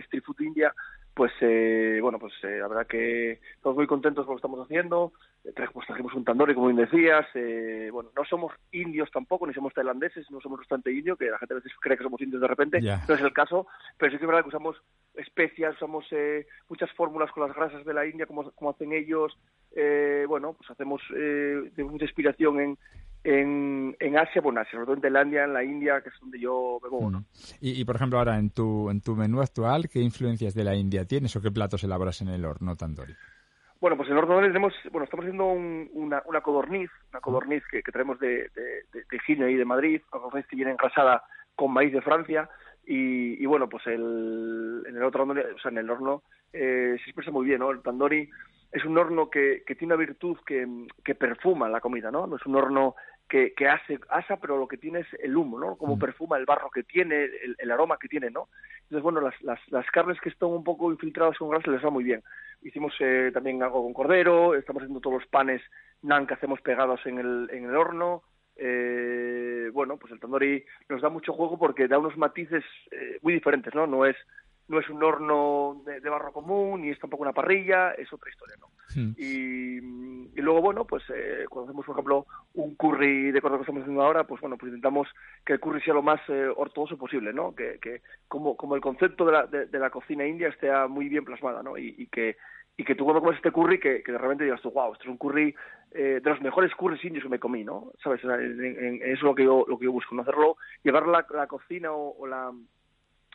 street 0.00 0.24
food 0.24 0.40
india, 0.40 0.74
pues 1.16 1.32
eh, 1.40 1.98
bueno, 2.02 2.18
pues 2.18 2.34
eh, 2.42 2.58
la 2.60 2.68
verdad 2.68 2.86
que 2.86 3.40
estamos 3.54 3.74
muy 3.74 3.86
contentos 3.86 4.26
con 4.26 4.34
lo 4.34 4.36
que 4.36 4.40
estamos 4.40 4.62
haciendo. 4.62 5.14
Eh, 5.46 5.52
pues 5.72 5.86
trajimos 5.86 6.12
un 6.12 6.26
tandoori, 6.26 6.54
como 6.54 6.66
bien 6.66 6.76
decías. 6.76 7.24
Eh, 7.32 7.88
bueno, 7.90 8.10
no 8.14 8.22
somos 8.26 8.52
indios 8.70 9.10
tampoco, 9.10 9.46
ni 9.46 9.54
somos 9.54 9.72
tailandeses, 9.72 10.30
no 10.30 10.42
somos 10.42 10.58
bastante 10.58 10.92
indio, 10.92 11.16
que 11.16 11.30
la 11.30 11.38
gente 11.38 11.54
a 11.54 11.56
veces 11.56 11.72
cree 11.80 11.96
que 11.96 12.04
somos 12.04 12.20
indios 12.20 12.42
de 12.42 12.48
repente. 12.48 12.82
No 12.82 13.14
es 13.14 13.20
el 13.22 13.32
caso, 13.32 13.66
pero 13.96 14.12
sí 14.12 14.18
que 14.18 14.24
es 14.24 14.28
verdad 14.28 14.42
que 14.42 14.50
usamos 14.50 14.76
especias, 15.14 15.74
usamos 15.76 16.04
eh, 16.10 16.46
muchas 16.68 16.92
fórmulas 16.92 17.32
con 17.32 17.48
las 17.48 17.56
grasas 17.56 17.86
de 17.86 17.94
la 17.94 18.06
India, 18.06 18.26
como, 18.26 18.50
como 18.50 18.72
hacen 18.72 18.92
ellos. 18.92 19.38
Eh, 19.74 20.26
bueno, 20.28 20.52
pues 20.52 20.70
hacemos 20.70 21.00
eh, 21.16 21.70
tenemos 21.74 21.92
mucha 21.92 22.04
inspiración 22.04 22.60
en, 22.60 22.78
en, 23.26 23.96
en 23.98 24.18
Asia, 24.18 24.40
bueno, 24.40 24.60
Asia, 24.60 24.72
sobre 24.72 24.84
todo 24.84 24.94
en 24.94 25.02
Tailandia, 25.02 25.44
en 25.44 25.52
la 25.52 25.64
India, 25.64 26.00
que 26.00 26.10
es 26.10 26.14
donde 26.20 26.38
yo 26.38 26.78
bebo, 26.80 27.10
¿no? 27.10 27.24
Y, 27.60 27.80
y, 27.80 27.84
por 27.84 27.96
ejemplo, 27.96 28.18
ahora 28.18 28.38
en 28.38 28.50
tu, 28.50 28.88
en 28.88 29.00
tu 29.00 29.16
menú 29.16 29.40
actual, 29.40 29.88
¿qué 29.88 29.98
influencias 29.98 30.54
de 30.54 30.62
la 30.62 30.76
India 30.76 31.04
tienes 31.06 31.34
o 31.34 31.42
qué 31.42 31.50
platos 31.50 31.82
elaboras 31.82 32.20
en 32.20 32.28
el 32.28 32.44
horno 32.44 32.76
tandoori? 32.76 33.14
Bueno, 33.80 33.96
pues 33.96 34.08
en 34.08 34.16
el 34.16 34.22
horno 34.22 34.40
tenemos, 34.40 34.72
bueno, 34.92 35.04
estamos 35.04 35.24
haciendo 35.24 35.46
una, 35.46 36.22
una 36.24 36.40
codorniz, 36.40 36.88
una 37.10 37.20
codorniz 37.20 37.64
que, 37.68 37.82
que 37.82 37.92
traemos 37.92 38.20
de, 38.20 38.48
de, 38.54 38.84
de, 38.92 39.50
y 39.50 39.54
de 39.54 39.64
Madrid, 39.64 40.00
una 40.12 40.22
codorniz 40.22 40.46
que 40.46 40.56
viene 40.56 40.70
engrasada 40.70 41.24
con 41.56 41.72
maíz 41.72 41.92
de 41.92 42.02
Francia, 42.02 42.48
y, 42.86 43.42
y 43.42 43.46
bueno, 43.46 43.68
pues 43.68 43.84
el, 43.88 44.84
en 44.86 44.96
el 44.96 45.02
otro 45.02 45.24
horno, 45.24 45.34
o 45.34 45.58
sea, 45.58 45.72
en 45.72 45.78
el 45.78 45.90
horno 45.90 46.22
eh, 46.52 46.96
se 47.02 47.10
expresa 47.10 47.32
muy 47.32 47.44
bien, 47.44 47.58
¿no? 47.58 47.72
El 47.72 47.82
tandoori 47.82 48.30
es 48.70 48.84
un 48.84 48.96
horno 48.96 49.28
que, 49.28 49.64
que 49.66 49.74
tiene 49.74 49.94
una 49.94 50.00
virtud 50.00 50.38
que, 50.46 50.86
que 51.04 51.14
perfuma 51.14 51.68
la 51.68 51.80
comida, 51.80 52.10
¿no? 52.10 52.26
No 52.26 52.36
es 52.36 52.46
un 52.46 52.56
horno 52.56 52.94
que, 53.28 53.54
que 53.54 53.68
hace, 53.68 53.98
asa, 54.08 54.36
pero 54.36 54.56
lo 54.56 54.68
que 54.68 54.76
tiene 54.76 55.00
es 55.00 55.06
el 55.20 55.36
humo, 55.36 55.58
¿no? 55.58 55.76
Como 55.76 55.98
perfuma 55.98 56.36
el 56.36 56.46
barro 56.46 56.70
que 56.70 56.84
tiene, 56.84 57.24
el, 57.24 57.56
el, 57.58 57.70
aroma 57.70 57.98
que 57.98 58.08
tiene, 58.08 58.30
¿no? 58.30 58.48
Entonces, 58.82 59.02
bueno, 59.02 59.20
las, 59.20 59.40
las, 59.42 59.60
las 59.68 59.86
carnes 59.90 60.20
que 60.20 60.28
están 60.28 60.50
un 60.50 60.62
poco 60.62 60.92
infiltradas 60.92 61.36
con 61.38 61.50
grasa 61.50 61.70
les 61.70 61.84
va 61.84 61.90
muy 61.90 62.04
bien. 62.04 62.22
Hicimos 62.62 62.94
eh, 63.00 63.30
también 63.34 63.62
algo 63.62 63.82
con 63.82 63.92
cordero, 63.92 64.54
estamos 64.54 64.82
haciendo 64.82 65.00
todos 65.00 65.20
los 65.20 65.28
panes 65.28 65.62
nan 66.02 66.26
que 66.26 66.34
hacemos 66.34 66.60
pegados 66.60 67.04
en 67.06 67.18
el, 67.18 67.48
en 67.52 67.64
el 67.64 67.76
horno. 67.76 68.22
Eh, 68.56 69.70
bueno, 69.72 69.98
pues 69.98 70.12
el 70.12 70.20
tandoori 70.20 70.64
nos 70.88 71.02
da 71.02 71.08
mucho 71.10 71.32
juego 71.32 71.58
porque 71.58 71.88
da 71.88 71.98
unos 71.98 72.16
matices 72.16 72.64
eh, 72.90 73.18
muy 73.22 73.34
diferentes, 73.34 73.74
¿no? 73.74 73.86
No 73.86 74.06
es 74.06 74.16
no 74.68 74.80
es 74.80 74.88
un 74.88 75.02
horno 75.02 75.82
de, 75.84 76.00
barro 76.08 76.32
común, 76.32 76.82
ni 76.82 76.90
es 76.90 76.98
tampoco 76.98 77.22
una 77.22 77.32
parrilla, 77.32 77.92
es 77.92 78.12
otra 78.12 78.30
historia, 78.30 78.56
¿no? 78.58 78.68
Y, 79.16 79.78
y, 79.78 80.40
luego, 80.40 80.62
bueno, 80.62 80.84
pues 80.86 81.02
eh, 81.14 81.44
cuando 81.50 81.70
hacemos, 81.70 81.84
por 81.84 81.94
ejemplo, 81.94 82.26
un 82.54 82.74
curry 82.76 83.30
de 83.30 83.40
cosas 83.40 83.58
que 83.58 83.62
estamos 83.62 83.82
haciendo 83.82 84.02
ahora, 84.02 84.24
pues 84.24 84.40
bueno, 84.40 84.56
pues 84.56 84.70
intentamos 84.70 85.08
que 85.44 85.54
el 85.54 85.60
curry 85.60 85.80
sea 85.82 85.94
lo 85.94 86.02
más 86.02 86.20
eh, 86.28 86.48
ortodoxo 86.56 86.96
posible, 86.96 87.32
¿no? 87.32 87.54
Que, 87.54 87.78
que 87.80 88.00
como, 88.26 88.56
como 88.56 88.74
el 88.74 88.80
concepto 88.80 89.26
de 89.26 89.32
la, 89.32 89.46
de, 89.46 89.78
la 89.78 89.90
cocina 89.90 90.26
india 90.26 90.48
esté 90.48 90.70
muy 90.88 91.08
bien 91.08 91.24
plasmada, 91.24 91.62
¿no? 91.62 91.76
Y, 91.76 91.94
y 91.98 92.06
que 92.06 92.36
y 92.76 92.84
que 92.84 92.94
tú 92.94 93.04
cuando 93.04 93.22
comes 93.22 93.36
este 93.36 93.52
curry 93.52 93.80
que, 93.80 94.02
que 94.02 94.12
de 94.12 94.18
repente 94.18 94.44
digas 94.44 94.60
tú, 94.60 94.70
wow, 94.70 94.92
esto 94.92 95.04
es 95.04 95.10
un 95.10 95.16
curry 95.16 95.54
eh, 95.92 96.20
de 96.22 96.30
los 96.30 96.40
mejores 96.42 96.74
curries 96.74 97.02
indios 97.04 97.22
que 97.24 97.30
me 97.30 97.38
comí, 97.38 97.64
¿no? 97.64 97.92
¿Sabes? 98.02 98.20
eso 98.22 98.30
es 98.30 99.22
lo 99.22 99.34
que 99.34 99.44
yo, 99.44 99.64
lo 99.66 99.78
que 99.78 99.86
yo 99.86 99.92
busco, 99.92 100.14
no 100.14 100.22
hacerlo, 100.22 100.56
llevar 100.82 101.06
la, 101.06 101.26
la 101.30 101.46
cocina 101.46 101.92
o, 101.92 102.26
la, 102.26 102.52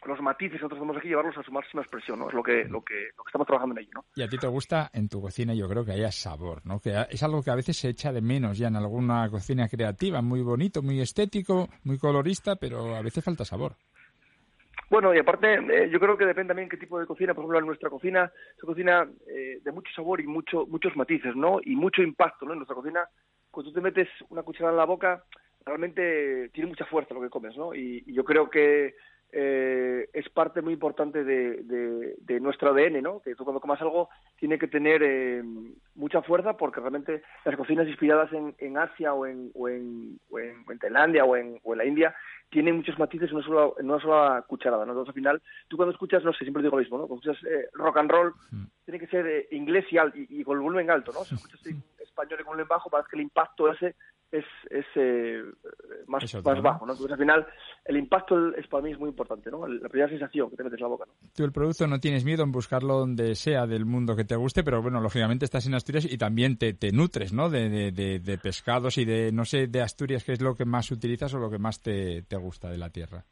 los 0.05 0.21
matices 0.21 0.57
que 0.57 0.63
nosotros 0.63 0.79
tenemos 0.79 0.97
aquí, 0.97 1.09
llevarlos 1.09 1.37
a 1.37 1.43
su 1.43 1.51
máxima 1.51 1.83
expresión, 1.83 2.19
¿no? 2.19 2.27
Es 2.27 2.33
lo 2.33 2.43
que, 2.43 2.65
lo 2.65 2.83
que, 2.83 3.09
lo 3.17 3.23
que 3.23 3.29
estamos 3.29 3.47
trabajando 3.47 3.75
en 3.75 3.83
ello, 3.83 3.91
¿no? 3.95 4.05
Y 4.15 4.23
a 4.23 4.27
ti 4.27 4.37
te 4.37 4.47
gusta 4.47 4.89
en 4.93 5.09
tu 5.09 5.21
cocina, 5.21 5.53
yo 5.53 5.69
creo 5.69 5.85
que 5.85 5.91
haya 5.91 6.11
sabor, 6.11 6.61
¿no? 6.65 6.79
Que 6.79 7.05
es 7.09 7.21
algo 7.23 7.43
que 7.43 7.51
a 7.51 7.55
veces 7.55 7.77
se 7.77 7.89
echa 7.89 8.11
de 8.11 8.21
menos 8.21 8.57
ya 8.57 8.67
en 8.67 8.75
alguna 8.75 9.29
cocina 9.29 9.67
creativa, 9.67 10.21
muy 10.21 10.41
bonito, 10.41 10.81
muy 10.81 10.99
estético, 11.01 11.69
muy 11.83 11.97
colorista, 11.97 12.55
pero 12.55 12.95
a 12.95 13.01
veces 13.01 13.23
falta 13.23 13.45
sabor. 13.45 13.75
Bueno, 14.91 15.15
y 15.15 15.19
aparte, 15.19 15.53
eh, 15.53 15.89
yo 15.89 16.01
creo 16.01 16.17
que 16.17 16.25
depende 16.25 16.49
también 16.49 16.67
qué 16.67 16.75
tipo 16.75 16.99
de 16.99 17.05
cocina. 17.05 17.33
Por 17.33 17.43
ejemplo, 17.43 17.59
en 17.59 17.65
nuestra 17.65 17.89
cocina 17.89 18.29
es 18.57 18.61
cocina 18.61 19.07
eh, 19.25 19.61
de 19.63 19.71
mucho 19.71 19.89
sabor 19.95 20.19
y 20.19 20.27
mucho, 20.27 20.65
muchos 20.67 20.97
matices, 20.97 21.33
¿no? 21.33 21.59
Y 21.63 21.77
mucho 21.77 22.01
impacto, 22.01 22.45
¿no? 22.45 22.51
En 22.51 22.59
nuestra 22.59 22.75
cocina, 22.75 23.07
cuando 23.49 23.71
tú 23.71 23.75
te 23.75 23.81
metes 23.81 24.09
una 24.27 24.43
cucharada 24.43 24.73
en 24.73 24.77
la 24.77 24.85
boca, 24.85 25.23
realmente 25.65 26.49
tiene 26.49 26.69
mucha 26.69 26.85
fuerza 26.85 27.13
lo 27.13 27.21
que 27.21 27.29
comes, 27.29 27.55
¿no? 27.55 27.73
Y, 27.73 28.03
yo 28.13 28.25
creo 28.25 28.49
que 28.49 28.95
eh, 29.31 30.09
es 30.13 30.29
parte 30.29 30.61
muy 30.61 30.73
importante 30.73 31.23
de, 31.23 31.63
de, 32.17 32.39
nuestro 32.39 32.71
ADN, 32.71 33.01
¿no? 33.01 33.21
Que 33.21 33.35
tú 33.35 33.43
cuando 33.43 33.61
comas 33.61 33.81
algo 33.81 34.09
tiene 34.37 34.57
que 34.57 34.67
tener 34.67 35.43
mucha 35.95 36.21
fuerza 36.21 36.57
porque 36.57 36.79
realmente 36.79 37.21
las 37.45 37.55
cocinas 37.55 37.87
inspiradas 37.87 38.31
en, 38.33 38.55
en 38.57 38.77
Asia 38.77 39.13
o 39.13 39.25
en, 39.25 39.51
o 39.53 39.69
en, 39.69 40.19
o 40.29 40.39
en, 40.39 40.79
Tailandia 40.79 41.23
o 41.23 41.35
en, 41.35 41.59
o 41.63 41.73
en 41.73 41.77
la 41.77 41.85
India 41.85 42.15
tiene 42.51 42.73
muchos 42.73 42.99
matices 42.99 43.29
en 43.29 43.37
una 43.37 43.45
sola, 43.45 43.73
en 43.79 43.89
una 43.89 44.01
sola 44.01 44.43
cucharada, 44.45 44.85
¿no? 44.85 44.91
Entonces, 44.91 45.09
al 45.09 45.15
final, 45.15 45.41
tú 45.69 45.77
cuando 45.77 45.93
escuchas, 45.93 46.23
no 46.23 46.33
sé, 46.33 46.39
siempre 46.39 46.61
digo 46.61 46.75
lo 46.75 46.81
mismo, 46.81 46.97
¿no? 46.97 47.07
Cuando 47.07 47.31
escuchas 47.31 47.51
eh, 47.51 47.69
rock 47.73 47.97
and 47.97 48.11
roll, 48.11 48.33
mm. 48.51 48.65
tiene 48.83 48.99
que 48.99 49.07
ser 49.07 49.25
eh, 49.25 49.47
inglés 49.51 49.85
y, 49.89 49.97
y, 50.41 50.43
con 50.43 50.57
el 50.57 50.63
volumen 50.63 50.91
alto, 50.91 51.13
¿no? 51.13 51.23
Si 51.23 51.35
escuchas 51.35 51.65
en 51.65 51.81
español 51.99 52.39
y 52.39 52.43
con 52.43 52.51
volumen 52.51 52.67
bajo, 52.67 52.89
parece 52.89 53.09
que 53.09 53.15
el 53.15 53.23
impacto 53.23 53.71
ese 53.71 53.95
es, 54.31 54.45
es 54.69 54.85
eh, 54.95 55.43
más, 56.07 56.23
más 56.43 56.61
bajo, 56.61 56.85
¿no? 56.85 56.93
Entonces, 56.93 57.11
al 57.11 57.17
final, 57.17 57.47
el 57.85 57.97
impacto 57.97 58.55
es, 58.55 58.65
para 58.67 58.83
mí 58.83 58.91
es 58.91 58.99
muy 58.99 59.09
importante, 59.09 59.51
¿no? 59.51 59.67
La 59.67 59.89
primera 59.89 60.09
sensación 60.09 60.49
que 60.49 60.55
te 60.55 60.63
metes 60.63 60.79
en 60.79 60.83
la 60.83 60.87
boca, 60.87 61.05
¿no? 61.05 61.13
Tú 61.35 61.43
el 61.43 61.51
producto 61.51 61.87
no 61.87 61.99
tienes 61.99 62.23
miedo 62.23 62.43
en 62.43 62.51
buscarlo 62.51 62.99
donde 62.99 63.35
sea 63.35 63.67
del 63.67 63.85
mundo 63.85 64.15
que 64.15 64.23
te 64.23 64.35
guste, 64.35 64.63
pero 64.63 64.81
bueno, 64.81 65.01
lógicamente 65.01 65.45
estás 65.45 65.67
en 65.67 65.73
Asturias 65.73 66.05
y 66.09 66.17
también 66.17 66.57
te, 66.57 66.73
te 66.73 66.91
nutres, 66.91 67.33
¿no? 67.33 67.49
De, 67.49 67.69
de, 67.69 68.19
de, 68.19 68.37
pescados 68.37 68.97
y 68.97 69.05
de, 69.05 69.31
no 69.31 69.45
sé, 69.45 69.67
de 69.67 69.81
Asturias, 69.81 70.23
¿qué 70.23 70.33
es 70.33 70.41
lo 70.41 70.55
que 70.55 70.65
más 70.65 70.91
utilizas 70.91 71.33
o 71.33 71.39
lo 71.39 71.49
que 71.49 71.59
más 71.59 71.81
te, 71.81 72.23
te 72.23 72.37
gusta 72.37 72.69
de 72.69 72.77
la 72.77 72.89
tierra? 72.89 73.23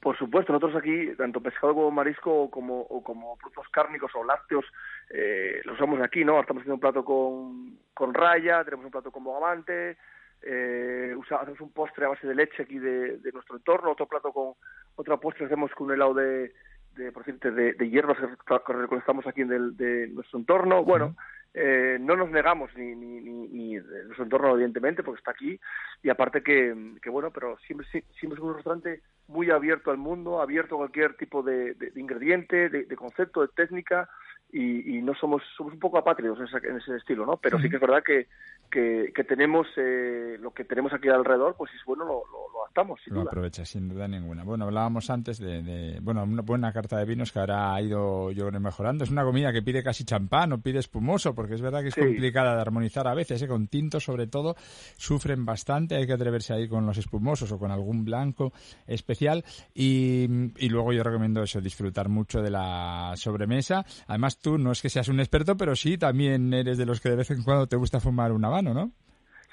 Por 0.00 0.16
supuesto, 0.16 0.52
nosotros 0.52 0.80
aquí, 0.80 1.14
tanto 1.16 1.40
pescado 1.40 1.74
como 1.74 1.90
marisco 1.90 2.48
como, 2.50 2.82
o 2.82 3.02
como 3.02 3.36
productos 3.36 3.68
cárnicos 3.70 4.12
o 4.14 4.24
lácteos, 4.24 4.64
eh, 5.10 5.60
los 5.64 5.74
usamos 5.74 6.00
aquí, 6.00 6.24
¿no? 6.24 6.40
Estamos 6.40 6.60
haciendo 6.60 6.74
un 6.74 6.80
plato 6.80 7.04
con, 7.04 7.78
con 7.94 8.14
raya, 8.14 8.64
tenemos 8.64 8.86
un 8.86 8.92
plato 8.92 9.10
con 9.10 9.24
bogavante, 9.24 9.96
eh, 10.42 11.14
hacemos 11.30 11.60
un 11.60 11.72
postre 11.72 12.04
a 12.04 12.08
base 12.08 12.26
de 12.26 12.34
leche 12.34 12.62
aquí 12.62 12.78
de, 12.78 13.18
de, 13.18 13.32
nuestro 13.32 13.56
entorno, 13.56 13.92
otro 13.92 14.06
plato 14.06 14.32
con 14.32 14.54
otro 14.96 15.20
postre 15.20 15.46
hacemos 15.46 15.72
con 15.72 15.88
un 15.88 15.94
helado 15.94 16.14
de, 16.14 16.52
de 16.96 17.12
por 17.12 17.24
cierto, 17.24 17.50
de, 17.50 17.72
de 17.74 17.90
hierbas 17.90 18.18
que 18.18 18.72
recolectamos 18.72 19.26
aquí 19.26 19.42
en 19.42 19.76
de 19.76 20.08
nuestro 20.08 20.38
entorno. 20.38 20.84
Bueno, 20.84 21.16
eh, 21.54 21.98
no 22.00 22.14
nos 22.14 22.30
negamos 22.30 22.70
ni, 22.76 22.94
ni, 22.94 23.20
ni, 23.20 23.48
ni, 23.48 23.78
de 23.78 24.04
nuestro 24.04 24.24
entorno, 24.24 24.54
evidentemente, 24.54 25.02
porque 25.02 25.18
está 25.18 25.30
aquí. 25.30 25.58
Y 26.02 26.10
aparte 26.10 26.42
que, 26.42 26.94
que 27.02 27.10
bueno, 27.10 27.30
pero 27.30 27.58
siempre, 27.66 27.86
siempre 27.88 28.34
es 28.34 28.38
un 28.38 28.54
restaurante 28.54 29.02
muy 29.28 29.50
abierto 29.50 29.90
al 29.90 29.98
mundo, 29.98 30.40
abierto 30.40 30.74
a 30.74 30.78
cualquier 30.78 31.14
tipo 31.14 31.42
de, 31.42 31.74
de, 31.74 31.90
de 31.90 32.00
ingrediente, 32.00 32.68
de, 32.68 32.96
concepto, 32.96 33.42
de 33.42 33.48
técnica 33.48 34.08
y, 34.50 35.02
no 35.02 35.14
somos 35.14 35.42
somos 35.56 35.74
un 35.74 35.78
poco 35.78 35.98
apátridos 35.98 36.38
en 36.38 36.46
ese, 36.46 36.68
en 36.68 36.76
ese 36.76 36.96
estilo, 36.96 37.26
¿no? 37.26 37.36
Pero 37.36 37.58
sí 37.58 37.68
que 37.68 37.76
es 37.76 37.80
verdad 37.80 38.02
que, 38.02 38.26
que, 38.70 39.24
tenemos 39.24 39.66
eh, 39.76 40.36
lo 40.40 40.52
que 40.52 40.64
tenemos 40.64 40.92
aquí 40.92 41.08
alrededor, 41.08 41.54
pues 41.56 41.70
es 41.74 41.84
bueno, 41.84 42.04
lo, 42.04 42.22
lo, 42.30 42.64
adaptamos. 42.64 43.00
lo 43.06 43.22
aprovecha, 43.22 43.64
sin 43.64 43.88
duda 43.88 44.08
ninguna. 44.08 44.44
Bueno, 44.44 44.64
hablábamos 44.64 45.10
antes 45.10 45.38
de, 45.38 45.98
bueno, 46.02 46.24
una 46.24 46.42
buena 46.42 46.72
carta 46.72 46.98
de 46.98 47.04
vinos 47.04 47.32
que 47.32 47.38
ahora 47.40 47.74
ha 47.74 47.82
ido, 47.82 48.30
yo 48.30 48.48
creo, 48.48 48.60
mejorando. 48.60 49.04
Es 49.04 49.10
una 49.10 49.24
comida 49.24 49.52
que 49.52 49.62
pide 49.62 49.82
casi 49.82 50.04
champán 50.04 50.52
o 50.52 50.60
pide 50.60 50.78
espumoso, 50.78 51.34
porque 51.34 51.54
es 51.54 51.62
verdad 51.62 51.82
que 51.82 51.88
es 51.88 51.94
complicada 51.94 52.54
de 52.54 52.60
armonizar 52.60 53.06
a 53.06 53.14
veces, 53.14 53.42
¿eh? 53.42 53.48
con 53.48 53.68
tintos 53.68 54.04
sobre 54.04 54.26
todo, 54.26 54.56
sufren 54.96 55.44
bastante, 55.44 55.96
hay 55.96 56.06
que 56.06 56.14
atreverse 56.14 56.54
ahí 56.54 56.68
con 56.68 56.86
los 56.86 56.98
espumosos 56.98 57.52
o 57.52 57.58
con 57.58 57.70
algún 57.70 58.04
blanco 58.04 58.52
especial. 58.86 59.44
Y, 59.74 60.26
y 60.56 60.68
luego 60.68 60.92
yo 60.92 61.02
recomiendo 61.02 61.42
eso, 61.42 61.60
disfrutar 61.60 62.08
mucho 62.08 62.40
de 62.40 62.50
la 62.50 63.12
sobremesa. 63.16 63.84
Además, 64.06 64.37
tú 64.42 64.58
no 64.58 64.72
es 64.72 64.82
que 64.82 64.88
seas 64.88 65.08
un 65.08 65.20
experto, 65.20 65.56
pero 65.56 65.74
sí 65.76 65.98
también 65.98 66.52
eres 66.52 66.78
de 66.78 66.86
los 66.86 67.00
que 67.00 67.10
de 67.10 67.16
vez 67.16 67.30
en 67.30 67.42
cuando 67.42 67.66
te 67.66 67.76
gusta 67.76 68.00
fumar 68.00 68.32
un 68.32 68.44
habano, 68.44 68.74
¿no? 68.74 68.90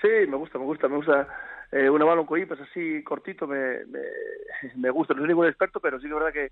Sí, 0.02 0.10
me 0.28 0.38
gusta, 0.38 0.60
me 0.60 0.66
gusta, 0.66 0.88
me 0.88 0.98
gusta. 0.98 1.28
Eh, 1.72 1.90
un 1.90 2.02
habano 2.02 2.26
con 2.26 2.46
pues 2.48 2.60
así 2.62 3.04
cortito 3.04 3.48
me, 3.48 3.86
me, 3.86 4.02
me, 4.76 4.90
gusta. 4.90 5.14
No 5.14 5.22
soy 5.22 5.30
ningún 5.30 5.48
experto, 5.48 5.80
pero 5.80 5.98
sí 6.00 6.04
que 6.04 6.10
es 6.10 6.14
verdad 6.14 6.34
que 6.34 6.52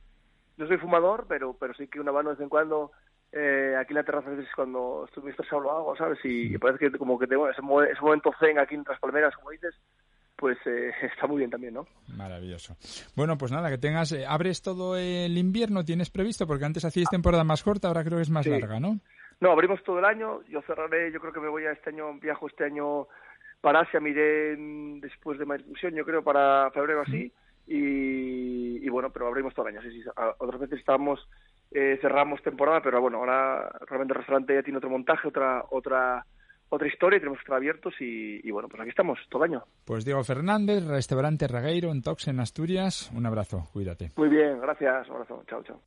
no 0.58 0.68
soy 0.68 0.78
fumador, 0.78 1.26
pero 1.28 1.56
pero 1.60 1.74
sí 1.74 1.88
que 1.88 2.00
un 2.00 2.10
habano 2.10 2.30
de 2.30 2.36
vez 2.36 2.44
en 2.44 2.50
cuando 2.50 2.92
eh, 3.32 3.76
aquí 3.80 3.94
en 3.94 3.98
la 3.98 4.04
terraza 4.04 4.30
cuando 4.56 5.06
estoy 5.08 5.32
estresado 5.32 5.62
lo 5.62 5.72
hago, 5.72 5.96
¿sabes? 5.96 6.20
Y, 6.24 6.58
parece 6.58 6.92
que 6.92 6.98
como 6.98 7.18
que 7.18 7.28
tengo 7.28 7.50
ese, 7.50 7.62
ese 7.92 8.02
momento 8.02 8.32
zen 8.40 8.60
aquí 8.60 8.76
en 8.76 8.86
las 8.88 9.00
palmeras, 9.00 9.36
como 9.36 9.50
dices, 9.50 9.76
pues 10.44 10.58
eh, 10.66 10.92
está 11.16 11.26
muy 11.26 11.38
bien 11.38 11.50
también, 11.50 11.74
¿no? 11.74 11.88
Maravilloso. 12.18 12.76
Bueno, 13.16 13.38
pues 13.38 13.50
nada, 13.54 13.70
que 13.70 13.78
tengas, 13.78 14.12
eh, 14.12 14.26
abres 14.28 14.62
todo 14.62 14.98
el 14.98 15.38
invierno, 15.38 15.86
¿tienes 15.86 16.10
previsto? 16.10 16.46
Porque 16.46 16.66
antes 16.66 16.84
hacíais 16.84 17.08
temporada 17.08 17.46
más 17.46 17.64
corta, 17.64 17.88
ahora 17.88 18.04
creo 18.04 18.18
que 18.18 18.24
es 18.24 18.30
más 18.30 18.46
larga, 18.46 18.78
¿no? 18.78 19.00
No, 19.40 19.52
abrimos 19.52 19.82
todo 19.84 20.00
el 20.00 20.06
año, 20.06 20.42
yo 20.50 20.62
cerraré, 20.64 21.14
yo 21.14 21.22
creo 21.22 21.32
que 21.32 21.40
me 21.40 21.48
voy 21.48 21.64
a 21.64 21.72
este 21.72 21.92
año, 21.92 22.14
viajo 22.20 22.48
este 22.48 22.66
año 22.66 23.08
para 23.62 23.80
Asia, 23.80 24.02
miré 24.02 24.58
después 25.00 25.40
de 25.40 25.46
Fusión, 25.46 25.96
yo 25.96 26.04
creo 26.04 26.22
para 26.26 26.70
febrero 26.72 27.04
así, 27.08 27.32
y, 27.66 28.90
bueno, 28.90 29.12
pero 29.12 29.28
abrimos 29.28 29.54
todo 29.54 29.70
el 29.70 29.78
año, 29.78 29.90
sí, 29.90 30.04
sí, 30.04 30.10
otras 30.40 30.60
veces 30.60 30.80
estamos, 30.80 31.26
eh, 31.72 31.98
cerramos 32.02 32.44
temporada, 32.44 32.82
pero 32.82 33.00
bueno, 33.00 33.20
ahora 33.20 33.70
realmente 33.88 34.12
el 34.12 34.18
restaurante 34.18 34.56
ya 34.56 34.64
tiene 34.64 34.80
otro 34.80 34.90
montaje, 34.90 35.26
otra, 35.26 35.64
otra 35.70 36.26
otra 36.74 36.88
historia, 36.88 37.20
tenemos 37.20 37.38
que 37.40 37.44
estar 37.44 37.56
abiertos 37.56 37.94
y, 38.00 38.50
bueno, 38.52 38.68
pues 38.68 38.82
aquí 38.82 38.90
estamos 38.90 39.20
todo 39.30 39.44
el 39.44 39.52
año. 39.52 39.64
Pues 39.86 40.06
Diego 40.06 40.24
Fernández, 40.24 40.86
restaurante 40.86 41.48
Regueiro 41.48 41.92
en 41.92 42.02
Tox, 42.02 42.28
en 42.28 42.40
Asturias. 42.40 43.12
Un 43.14 43.26
abrazo, 43.26 43.68
cuídate. 43.72 44.12
Muy 44.16 44.30
bien, 44.30 44.60
gracias, 44.60 45.08
un 45.08 45.16
abrazo, 45.16 45.44
chao, 45.48 45.64
chao. 45.64 45.80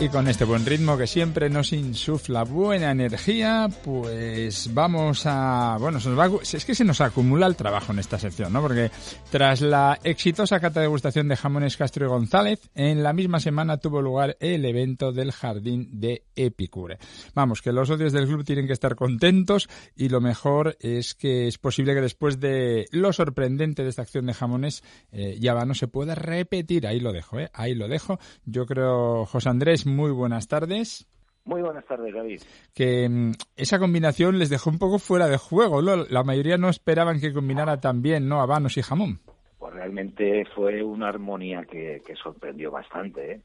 Y 0.00 0.10
con 0.10 0.28
este 0.28 0.44
buen 0.44 0.64
ritmo 0.64 0.96
que 0.96 1.08
siempre 1.08 1.50
nos 1.50 1.72
insufla 1.72 2.44
buena 2.44 2.92
energía, 2.92 3.68
pues 3.84 4.72
vamos 4.72 5.22
a... 5.26 5.76
Bueno, 5.80 5.98
se 5.98 6.08
nos 6.10 6.16
va, 6.16 6.30
es 6.40 6.64
que 6.64 6.76
se 6.76 6.84
nos 6.84 7.00
acumula 7.00 7.48
el 7.48 7.56
trabajo 7.56 7.90
en 7.90 7.98
esta 7.98 8.16
sección, 8.16 8.52
¿no? 8.52 8.62
Porque 8.62 8.92
tras 9.32 9.60
la 9.60 9.98
exitosa 10.04 10.60
cata 10.60 10.78
de 10.78 10.86
degustación 10.86 11.26
de 11.26 11.34
jamones 11.34 11.76
Castro 11.76 12.06
y 12.06 12.08
González, 12.08 12.70
en 12.76 13.02
la 13.02 13.12
misma 13.12 13.40
semana 13.40 13.78
tuvo 13.78 14.00
lugar 14.00 14.36
el 14.38 14.64
evento 14.66 15.10
del 15.10 15.32
Jardín 15.32 15.88
de 15.98 16.22
Epicure. 16.36 16.98
Vamos, 17.34 17.60
que 17.60 17.72
los 17.72 17.90
odios 17.90 18.12
del 18.12 18.28
club 18.28 18.44
tienen 18.44 18.68
que 18.68 18.74
estar 18.74 18.94
contentos 18.94 19.68
y 19.96 20.10
lo 20.10 20.20
mejor 20.20 20.76
es 20.78 21.16
que 21.16 21.48
es 21.48 21.58
posible 21.58 21.94
que 21.94 22.02
después 22.02 22.38
de 22.38 22.86
lo 22.92 23.12
sorprendente 23.12 23.82
de 23.82 23.88
esta 23.88 24.02
acción 24.02 24.26
de 24.26 24.34
jamones, 24.34 24.84
eh, 25.10 25.36
ya 25.40 25.54
va, 25.54 25.64
no 25.64 25.74
se 25.74 25.88
pueda 25.88 26.14
repetir. 26.14 26.86
Ahí 26.86 27.00
lo 27.00 27.12
dejo, 27.12 27.40
¿eh? 27.40 27.50
Ahí 27.52 27.74
lo 27.74 27.88
dejo. 27.88 28.20
Yo 28.44 28.64
creo, 28.64 29.26
José 29.26 29.48
Andrés, 29.48 29.87
muy 29.88 30.10
buenas 30.10 30.48
tardes. 30.48 31.06
Muy 31.44 31.62
buenas 31.62 31.86
tardes, 31.86 32.14
David. 32.14 32.42
Que 32.74 33.08
mm, 33.08 33.32
esa 33.56 33.78
combinación 33.78 34.38
les 34.38 34.50
dejó 34.50 34.68
un 34.68 34.78
poco 34.78 34.98
fuera 34.98 35.28
de 35.28 35.38
juego. 35.38 35.80
¿no? 35.80 36.04
La 36.10 36.22
mayoría 36.22 36.58
no 36.58 36.68
esperaban 36.68 37.20
que 37.20 37.32
combinara 37.32 37.80
tan 37.80 38.02
bien, 38.02 38.28
¿no? 38.28 38.42
Habanos 38.42 38.76
y 38.76 38.82
jamón. 38.82 39.18
Pues 39.58 39.72
realmente 39.72 40.44
fue 40.54 40.82
una 40.82 41.08
armonía 41.08 41.64
que, 41.64 42.02
sorprendió 42.22 42.70
bastante. 42.70 43.32
¿eh? 43.32 43.40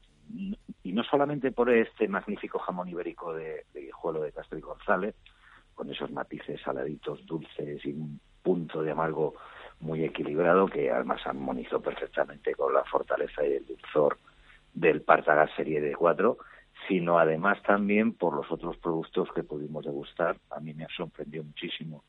Y 0.82 0.92
no 0.92 1.02
solamente 1.02 1.50
por 1.50 1.70
este 1.70 2.06
magnífico 2.06 2.58
jamón 2.58 2.88
ibérico 2.88 3.32
de, 3.32 3.64
de 3.72 3.80
Guijuelo 3.80 4.20
de 4.20 4.32
Castro 4.32 4.58
y 4.58 4.60
González, 4.60 5.14
con 5.74 5.90
esos 5.90 6.10
matices 6.10 6.60
saladitos, 6.60 7.24
dulces 7.24 7.84
y 7.86 7.92
un 7.92 8.20
punto 8.42 8.82
de 8.82 8.90
amargo 8.90 9.34
muy 9.80 10.04
equilibrado 10.04 10.66
que 10.66 10.90
además 10.90 11.20
armonizó 11.26 11.80
perfectamente 11.80 12.54
con 12.54 12.72
la 12.72 12.84
fortaleza 12.84 13.44
y 13.46 13.54
el 13.54 13.66
dulzor 13.66 14.18
del 14.74 15.02
Partagas 15.02 15.50
Serie 15.56 15.80
de 15.80 15.94
4, 15.94 16.36
sino 16.88 17.18
además 17.18 17.62
también 17.62 18.12
por 18.12 18.34
los 18.34 18.50
otros 18.50 18.76
productos 18.78 19.28
que 19.34 19.42
pudimos 19.42 19.84
degustar. 19.84 20.36
A 20.50 20.60
mí 20.60 20.74
me 20.74 20.84
ha 20.84 20.88
sorprendido 20.96 21.44
muchísimo 21.44 22.04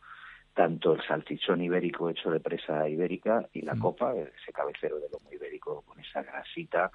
tanto 0.53 0.93
el 0.93 1.01
salchichón 1.05 1.61
ibérico 1.61 2.09
hecho 2.09 2.31
de 2.31 2.39
presa 2.39 2.87
ibérica 2.87 3.45
y 3.53 3.61
la 3.61 3.75
Mm. 3.75 3.79
copa, 3.79 4.13
ese 4.13 4.53
cabecero 4.53 4.95
de 4.95 5.09
lomo 5.11 5.29
ibérico 5.31 5.81
con 5.81 5.99
esa 5.99 6.23
grasita, 6.23 6.89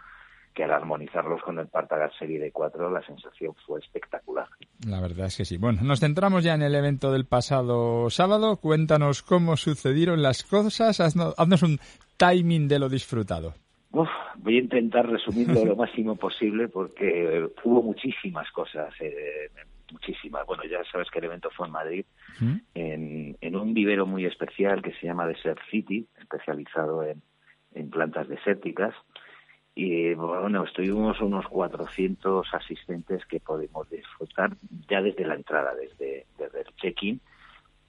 que 0.54 0.64
al 0.64 0.72
armonizarlos 0.72 1.42
con 1.42 1.58
el 1.58 1.68
Partagas 1.68 2.12
Serie 2.18 2.40
de 2.40 2.50
4 2.50 2.90
la 2.90 3.02
sensación 3.02 3.54
fue 3.66 3.78
espectacular. 3.80 4.48
La 4.88 5.00
verdad 5.00 5.26
es 5.26 5.36
que 5.36 5.44
sí. 5.44 5.58
Bueno, 5.58 5.82
nos 5.82 6.00
centramos 6.00 6.42
ya 6.42 6.54
en 6.54 6.62
el 6.62 6.74
evento 6.74 7.12
del 7.12 7.26
pasado 7.26 8.08
sábado. 8.10 8.56
Cuéntanos 8.56 9.22
cómo 9.22 9.56
sucedieron 9.58 10.22
las 10.22 10.42
cosas. 10.42 10.98
Haznos, 11.00 11.34
haznos 11.38 11.62
un 11.62 11.78
timing 12.16 12.66
de 12.66 12.78
lo 12.78 12.88
disfrutado. 12.88 13.54
Uf, 13.92 14.08
voy 14.36 14.56
a 14.56 14.60
intentar 14.60 15.08
resumirlo 15.08 15.64
lo 15.64 15.76
máximo 15.76 16.16
posible 16.16 16.68
porque 16.68 17.48
hubo 17.64 17.82
muchísimas 17.82 18.50
cosas, 18.52 18.94
eh, 19.00 19.50
muchísimas. 19.92 20.46
Bueno, 20.46 20.62
ya 20.64 20.84
sabes 20.90 21.10
que 21.10 21.18
el 21.18 21.24
evento 21.24 21.50
fue 21.50 21.66
en 21.66 21.72
Madrid, 21.72 22.04
¿Mm? 22.38 22.56
en, 22.74 23.36
en 23.40 23.56
un 23.56 23.74
vivero 23.74 24.06
muy 24.06 24.26
especial 24.26 24.82
que 24.82 24.92
se 24.92 25.06
llama 25.06 25.26
Desert 25.26 25.60
City, 25.70 26.06
especializado 26.20 27.02
en, 27.02 27.20
en 27.74 27.90
plantas 27.90 28.28
desérticas. 28.28 28.94
Y 29.74 30.14
bueno, 30.14 30.64
estuvimos 30.64 31.20
unos 31.20 31.46
400 31.48 32.46
asistentes 32.52 33.24
que 33.26 33.40
podemos 33.40 33.88
disfrutar 33.88 34.52
ya 34.88 35.00
desde 35.00 35.24
la 35.24 35.34
entrada, 35.34 35.74
desde, 35.74 36.26
desde 36.38 36.60
el 36.60 36.74
check-in, 36.76 37.20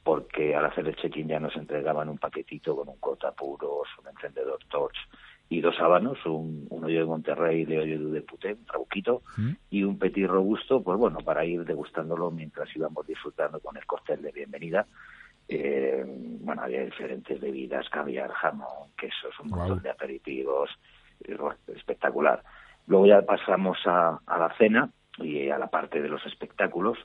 porque 0.04 0.56
al 0.56 0.66
hacer 0.66 0.88
el 0.88 0.96
check-in 0.96 1.28
ya 1.28 1.40
nos 1.40 1.56
entregaban 1.56 2.10
un 2.10 2.18
paquetito 2.18 2.76
con 2.76 2.90
un 2.90 2.98
cortapuros, 2.98 3.88
un 4.00 4.08
encendedor 4.08 4.60
torch 4.70 4.98
y 5.52 5.60
dos 5.60 5.78
habanos, 5.82 6.18
un, 6.26 6.66
un 6.70 6.86
hoyo 6.86 7.00
de 7.00 7.06
Monterrey 7.06 7.66
de 7.66 7.78
hoyo 7.78 8.10
de 8.10 8.22
Puté, 8.22 8.54
un 8.54 8.66
trabuquito, 8.66 9.22
¿Mm? 9.36 9.52
y 9.70 9.84
un 9.84 10.00
petit 10.00 10.26
robusto, 10.26 10.82
pues 10.82 10.98
bueno, 10.98 11.18
para 11.26 11.44
ir 11.44 11.66
degustándolo 11.66 12.32
mientras 12.32 12.74
íbamos 12.74 13.06
disfrutando 13.06 13.60
con 13.60 13.76
el 13.76 13.86
cóctel 13.86 14.22
de 14.22 14.32
bienvenida. 14.32 14.88
Eh, 15.50 16.06
bueno, 16.40 16.62
había 16.62 16.86
diferentes 16.86 17.38
bebidas, 17.42 17.90
caviar, 17.90 18.32
jamón, 18.32 18.92
quesos, 18.98 19.38
un 19.42 19.50
montón 19.50 19.82
de 19.82 19.90
aperitivos, 19.90 20.70
eh, 21.26 21.36
espectacular. 21.76 22.42
Luego 22.88 23.08
ya 23.08 23.22
pasamos 23.24 23.78
a, 23.86 24.22
a 24.26 24.40
la 24.40 24.56
cena 24.58 24.90
y 25.18 25.50
a 25.50 25.58
la 25.58 25.68
parte 25.68 26.02
de 26.02 26.08
los 26.08 26.26
espectáculos, 26.28 26.98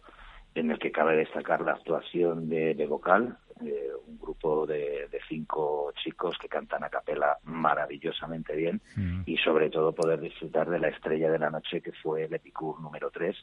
en 0.57 0.71
el 0.71 0.79
que 0.79 0.91
cabe 0.93 1.17
destacar 1.17 1.61
la 1.61 1.73
actuación 1.73 2.49
de, 2.49 2.75
de 2.75 2.87
vocal, 2.87 3.37
eh, 3.65 3.91
un 4.07 4.19
grupo 4.19 4.67
de, 4.67 5.09
de 5.11 5.21
cinco 5.29 5.93
chicos 6.03 6.37
que 6.39 6.49
cantan 6.49 6.85
a 6.85 6.91
capela 6.91 7.39
maravillosamente 7.45 8.55
bien 8.55 8.81
Mm. 8.97 9.23
y 9.27 9.37
sobre 9.39 9.71
todo 9.71 9.93
poder 9.95 10.21
disfrutar 10.21 10.69
de 10.71 10.79
la 10.79 10.89
estrella 10.89 11.31
de 11.31 11.39
la 11.39 11.51
noche 11.51 11.81
que 11.81 11.93
fue 11.93 12.25
el 12.25 12.35
Epicur 12.35 12.81
número 12.81 13.11
3 13.11 13.37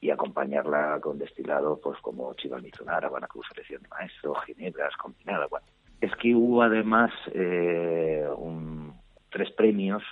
y 0.00 0.10
acompañarla 0.10 0.98
con 1.00 1.18
destilado 1.18 1.78
pues 1.80 1.98
como 2.00 2.34
Chivas 2.34 2.62
Mizunara, 2.62 3.08
Guanacu 3.08 3.42
Selección 3.44 3.82
de 3.82 3.88
Maestro, 3.88 4.34
Ginebras 4.46 4.96
combinadas. 4.96 5.48
Bueno. 5.50 5.66
Es 6.00 6.14
que 6.16 6.34
hubo 6.34 6.62
además 6.62 7.10
eh, 7.32 8.26
un- 8.36 8.92
tres 9.30 9.50
premios 9.52 10.02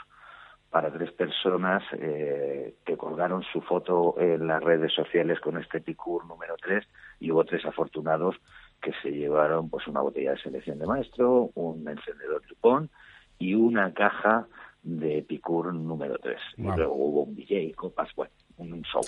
para 0.71 0.93
tres 0.93 1.11
personas 1.13 1.83
eh, 1.93 2.77
que 2.85 2.97
colgaron 2.97 3.43
su 3.53 3.61
foto 3.61 4.15
en 4.19 4.47
las 4.47 4.63
redes 4.63 4.93
sociales 4.95 5.41
con 5.41 5.59
este 5.59 5.79
Epicur 5.79 6.25
número 6.27 6.55
3 6.63 6.87
y 7.19 7.33
hubo 7.33 7.45
tres 7.45 7.65
afortunados 7.67 8.37
que 8.81 8.93
se 9.03 9.11
llevaron 9.11 9.69
pues 9.69 9.87
una 9.89 10.01
botella 10.01 10.33
de 10.33 10.43
selección 10.43 10.79
de 10.79 10.87
maestro, 10.87 11.51
un 11.55 11.87
encendedor 11.89 12.43
Dupont 12.49 12.91
y 13.39 13.55
una 13.55 13.93
caja 13.93 14.47
de 14.83 15.19
Epicur 15.19 15.75
número 15.75 16.17
3. 16.19 16.37
Guau. 16.59 16.75
Y 16.75 16.79
luego 16.79 16.95
hubo 16.95 17.23
un 17.25 17.35
DJ, 17.35 17.75
copas, 17.75 18.09
bueno, 18.15 18.33
un 18.59 18.83
show. 18.83 19.03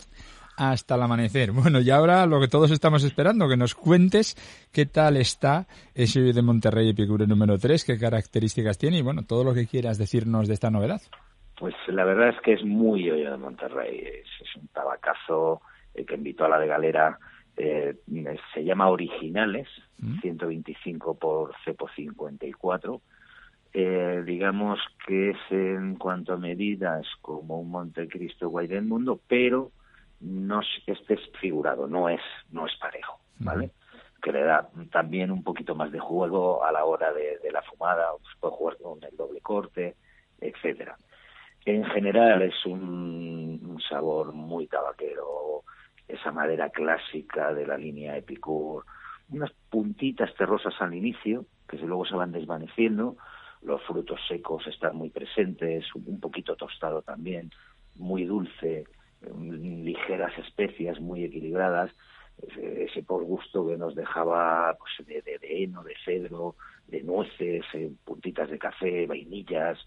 Hasta 0.57 0.97
el 0.97 1.03
amanecer. 1.03 1.53
Bueno, 1.53 1.81
y 1.81 1.91
ahora 1.91 2.27
lo 2.27 2.41
que 2.41 2.49
todos 2.49 2.73
estamos 2.73 3.05
esperando, 3.05 3.49
que 3.49 3.57
nos 3.57 3.75
cuentes 3.75 4.37
qué 4.73 4.85
tal 4.87 5.17
está 5.17 5.67
ese 5.95 6.21
de 6.21 6.43
Monterrey 6.43 6.91
Epicure 6.91 7.27
número 7.27 7.57
3, 7.57 7.85
qué 7.85 7.99
características 7.99 8.79
tiene 8.79 8.99
y 8.99 9.03
bueno, 9.03 9.23
todo 9.23 9.45
lo 9.45 9.55
que 9.55 9.67
quieras 9.67 9.97
decirnos 9.97 10.49
de 10.49 10.55
esta 10.55 10.71
novedad. 10.71 11.01
Pues 11.63 11.77
la 11.87 12.05
verdad 12.05 12.31
es 12.31 12.41
que 12.41 12.55
es 12.55 12.65
muy 12.65 13.09
hoyo 13.09 13.31
de 13.31 13.37
Monterrey. 13.37 13.99
Es, 14.01 14.27
es 14.49 14.57
un 14.57 14.67
tabacazo 14.67 15.61
eh, 15.95 16.05
que 16.05 16.17
invitó 16.17 16.45
a 16.45 16.49
la 16.49 16.59
de 16.59 16.67
Galera. 16.67 17.21
eh, 17.57 17.95
se 18.53 18.65
llama 18.65 18.89
Originales, 18.89 19.69
¿Mm? 19.99 20.19
125 20.23 21.15
por 21.21 21.55
cepo 21.65 21.89
54. 21.95 23.01
Eh, 23.75 24.23
digamos 24.27 24.81
que 25.07 25.31
es 25.31 25.37
en 25.51 25.95
cuanto 25.95 26.33
a 26.33 26.37
medidas 26.37 27.07
como 27.21 27.61
un 27.61 27.71
Montecristo 27.71 28.49
Guay 28.49 28.67
del 28.67 28.83
Mundo, 28.85 29.21
pero 29.29 29.71
no 30.21 30.63
es- 30.63 30.83
este 30.89 31.15
es 31.15 31.21
figurado, 31.41 31.87
no 31.87 32.09
es, 32.09 32.21
no 32.51 32.67
es 32.67 32.75
parejo, 32.81 33.21
¿vale? 33.39 33.71
Que 34.21 34.33
le 34.33 34.43
da 34.43 34.69
también 34.91 35.31
un 35.31 35.45
poquito 35.45 35.77
más 35.77 35.93
de 35.93 36.01
juego 36.01 36.65
a 36.65 36.73
la 36.73 36.85
hora 36.85 37.13
de, 37.13 37.39
de 37.39 37.53
la 37.53 37.63
fumada, 37.63 38.09
pues 38.21 38.35
puede 38.41 38.55
jugar 38.55 38.77
con 38.79 39.05
el 39.05 39.17
doble 39.17 39.41
corte, 39.41 39.95
es 42.15 42.67
un, 42.67 43.79
sabor 43.89 44.33
muy 44.33 44.67
tabaquero, 44.67 45.63
esa 46.07 46.31
madera 46.31 46.69
clásica 46.69 47.55
de 47.55 47.67
la 47.67 47.79
línea 47.79 48.17
Epicur, 48.17 48.85
unas 49.31 49.51
puntitas 49.71 50.35
terrosas 50.35 50.75
al 50.81 50.95
inicio, 50.95 51.47
que 51.67 51.79
luego 51.79 52.05
se 52.05 52.15
van 52.15 52.33
desvaneciendo, 52.33 53.17
los 53.63 53.83
frutos 53.85 54.21
secos 54.29 54.67
están 54.67 54.97
muy 54.97 55.09
presentes, 55.09 55.87
un 55.95 56.21
poquito 56.21 56.55
tostado 56.55 57.01
también, 57.01 57.51
muy 57.97 58.25
dulce, 58.25 58.85
mm, 59.23 59.85
ligeras 59.85 60.37
especias 60.39 61.01
muy 61.01 61.25
equilibradas, 61.25 61.91
ese, 62.43 62.85
ese 62.85 63.03
por 63.03 63.25
gusto 63.25 63.67
que 63.67 63.79
nos 63.79 63.95
dejaba 63.95 64.77
pues, 64.79 65.07
de, 65.07 65.23
de, 65.23 65.39
de 65.39 65.65
heno, 65.65 65.83
de 65.83 65.95
cedro, 66.05 66.57
de 66.89 67.03
nueces, 67.03 67.65
eh, 67.73 67.91
puntitas 68.05 68.51
de 68.51 68.59
café, 68.59 69.07
vainillas, 69.07 69.79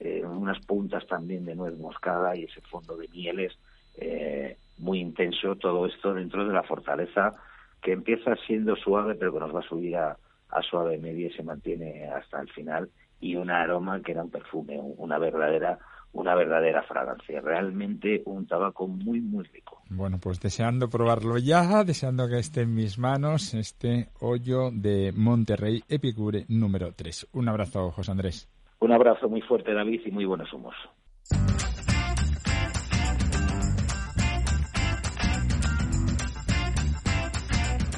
eh, 0.00 0.24
unas 0.24 0.58
puntas 0.64 1.06
también 1.06 1.44
de 1.44 1.54
nuez 1.54 1.76
moscada 1.78 2.34
y 2.34 2.44
ese 2.44 2.60
fondo 2.62 2.96
de 2.96 3.06
mieles 3.08 3.52
eh, 3.96 4.56
muy 4.78 5.00
intenso, 5.00 5.56
todo 5.56 5.86
esto 5.86 6.14
dentro 6.14 6.46
de 6.46 6.54
la 6.54 6.62
fortaleza 6.62 7.34
que 7.82 7.92
empieza 7.92 8.34
siendo 8.46 8.76
suave 8.76 9.14
pero 9.14 9.32
que 9.32 9.40
nos 9.40 9.54
va 9.54 9.60
a 9.60 9.68
subir 9.68 9.96
a, 9.96 10.16
a 10.48 10.62
suave 10.62 10.98
media 10.98 11.28
y 11.28 11.32
se 11.32 11.42
mantiene 11.42 12.08
hasta 12.08 12.40
el 12.40 12.48
final 12.48 12.88
y 13.20 13.36
un 13.36 13.50
aroma 13.50 14.00
que 14.00 14.12
era 14.12 14.24
un 14.24 14.30
perfume, 14.30 14.80
una 14.80 15.18
verdadera 15.18 15.78
una 16.12 16.34
verdadera 16.34 16.82
fragancia, 16.82 17.40
realmente 17.40 18.22
un 18.24 18.46
tabaco 18.46 18.88
muy 18.88 19.20
muy 19.20 19.44
rico. 19.44 19.82
Bueno, 19.90 20.18
pues 20.18 20.40
deseando 20.40 20.88
probarlo 20.88 21.38
ya, 21.38 21.84
deseando 21.84 22.26
que 22.28 22.38
esté 22.38 22.62
en 22.62 22.74
mis 22.74 22.98
manos 22.98 23.54
este 23.54 24.08
hoyo 24.20 24.70
de 24.72 25.12
Monterrey 25.14 25.84
Epicure 25.88 26.46
número 26.48 26.92
3. 26.94 27.28
Un 27.32 27.48
abrazo, 27.48 27.90
José 27.92 28.10
Andrés. 28.10 28.48
Un 28.80 28.92
abrazo 28.92 29.28
muy 29.28 29.42
fuerte, 29.42 29.74
David, 29.74 30.00
y 30.06 30.10
muy 30.10 30.24
buenos 30.24 30.52
humos. 30.52 30.74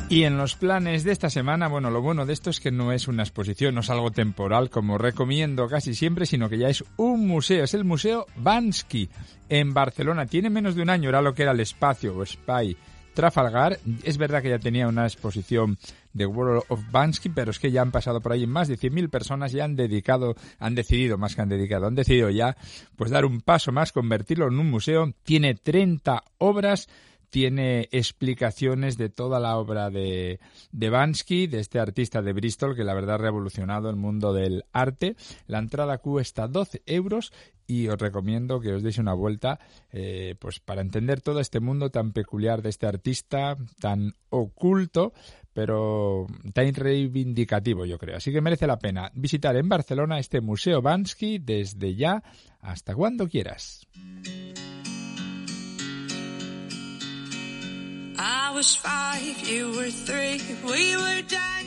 Y 0.09 0.25
en 0.25 0.37
los 0.37 0.57
planes 0.57 1.05
de 1.05 1.13
esta 1.13 1.31
semana, 1.31 1.69
bueno, 1.69 1.91
lo 1.91 2.03
bueno 2.03 2.27
de 2.27 2.35
esto 2.35 2.51
es 2.51 2.61
que 2.61 2.71
no 2.71 2.93
es 2.93 3.09
una 3.09 3.23
exposición, 3.23 3.75
no 3.75 3.81
es 3.81 3.89
algo 3.89 4.11
temporal 4.11 4.69
como 4.69 4.99
recomiendo 4.99 5.69
casi 5.69 5.95
siempre, 5.95 6.27
sino 6.27 6.51
que 6.51 6.59
ya 6.59 6.69
es 6.69 6.85
un 6.99 7.27
museo, 7.27 7.65
es 7.65 7.73
el 7.73 7.85
Museo 7.85 8.27
Bansky 8.37 9.09
en 9.49 9.73
Barcelona. 9.73 10.27
Tiene 10.27 10.51
menos 10.51 10.75
de 10.75 10.83
un 10.83 10.91
año, 10.91 11.09
era 11.09 11.23
lo 11.23 11.33
que 11.33 11.45
era 11.45 11.53
el 11.53 11.61
espacio 11.61 12.15
o 12.15 12.27
Spy 12.27 12.77
Trafalgar. 13.15 13.79
Es 14.03 14.19
verdad 14.19 14.43
que 14.43 14.51
ya 14.51 14.59
tenía 14.59 14.89
una 14.89 15.05
exposición 15.05 15.79
de 16.13 16.27
World 16.27 16.65
of 16.69 16.81
Bansky, 16.91 17.29
pero 17.29 17.51
es 17.51 17.59
que 17.59 17.71
ya 17.71 17.83
han 17.83 17.91
pasado 17.93 18.21
por 18.21 18.33
ahí 18.33 18.47
más 18.47 18.69
de 18.69 18.79
100.000 18.79 19.11
personas 19.11 19.55
y 19.55 19.61
han 19.61 19.77
dedicado, 19.77 20.35
han 20.59 20.75
decidido, 20.75 21.19
más 21.19 21.35
que 21.35 21.43
han 21.43 21.49
dedicado, 21.49 21.87
han 21.87 21.95
decidido 21.95 22.31
ya 22.31 22.57
pues 22.97 23.11
dar 23.11 23.25
un 23.25 23.41
paso 23.41 23.73
más, 23.73 23.93
convertirlo 23.93 24.49
en 24.49 24.59
un 24.59 24.71
museo. 24.71 25.13
Tiene 25.23 25.55
30 25.55 26.23
obras 26.39 26.89
tiene 27.33 27.89
explicaciones 27.93 28.99
de 28.99 29.09
toda 29.09 29.41
la 29.41 29.57
obra 29.57 29.89
de, 29.89 30.39
de 30.71 30.91
Bansky, 30.91 31.47
de 31.47 31.61
este 31.61 31.79
artista 31.79 32.21
de 32.21 32.35
Bristol 32.35 32.77
que 32.77 32.85
la 32.85 32.93
verdad 32.93 33.15
ha 33.15 33.19
revolucionado 33.19 33.89
el 33.89 33.97
mundo 33.97 34.35
del 34.35 34.67
arte. 34.71 35.17
La 35.47 35.59
entrada 35.59 35.97
cuesta 35.97 36.47
12 36.47 36.83
euros 36.85 37.33
y 37.67 37.89
os 37.89 37.99
recomiendo 37.99 38.61
que 38.61 38.75
os 38.75 38.83
deis 38.83 38.99
una 38.99 39.15
vuelta 39.15 39.59
eh, 39.93 40.35
pues 40.39 40.61
para 40.61 40.83
entender 40.83 41.23
todo 41.23 41.41
este 41.41 41.59
mundo 41.59 41.89
tan 41.89 42.13
peculiar 42.13 42.61
de 42.61 42.69
este 42.69 42.87
artista, 42.87 43.57
tan 43.81 44.15
oculto, 44.29 45.15
pero 45.55 46.27
tan 46.53 46.75
reivindicativo 46.75 47.87
yo 47.87 47.97
creo. 47.97 48.19
Así 48.19 48.31
que 48.31 48.43
merece 48.43 48.67
la 48.67 48.79
pena 48.79 49.11
visitar 49.15 49.57
en 49.57 49.71
Barcelona 49.71 50.19
este 50.19 50.43
Museo 50.43 50.83
Bansky 50.83 51.39
desde 51.39 51.95
ya 51.95 52.23
hasta 52.61 52.95
cuando 52.95 53.27
quieras. 53.27 53.89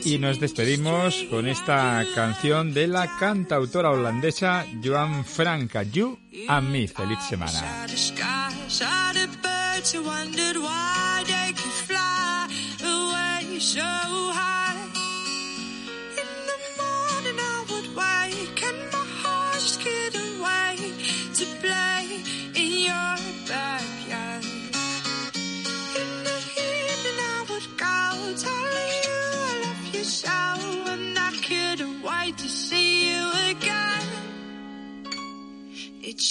Y 0.04 0.18
nos 0.18 0.38
despedimos 0.40 1.24
con 1.30 1.48
esta 1.48 2.04
canción 2.14 2.72
de 2.72 2.86
la 2.86 3.16
cantautora 3.18 3.90
holandesa 3.90 4.64
Joan 4.82 5.24
Franca, 5.24 5.82
You 5.82 6.18
and 6.48 6.68
Me. 6.70 6.86
Feliz 6.88 7.18
semana. 7.28 7.86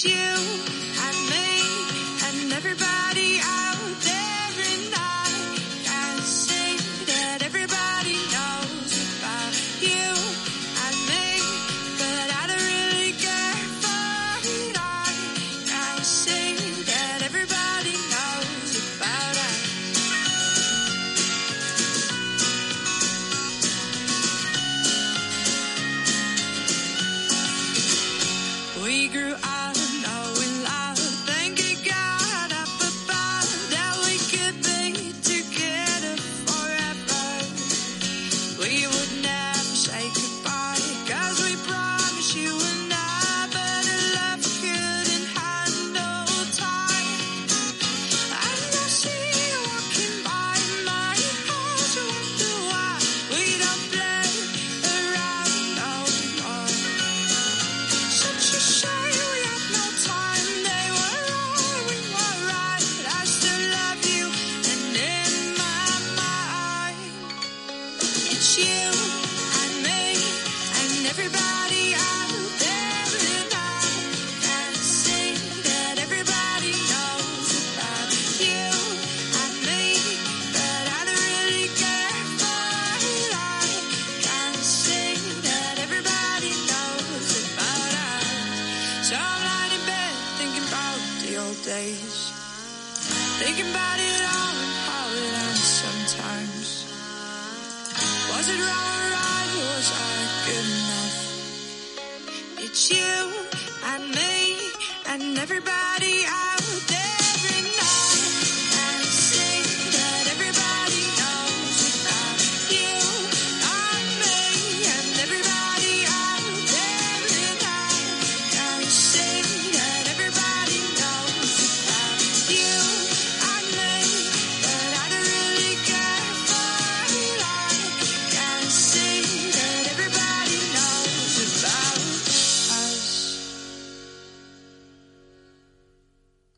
You 0.04 0.95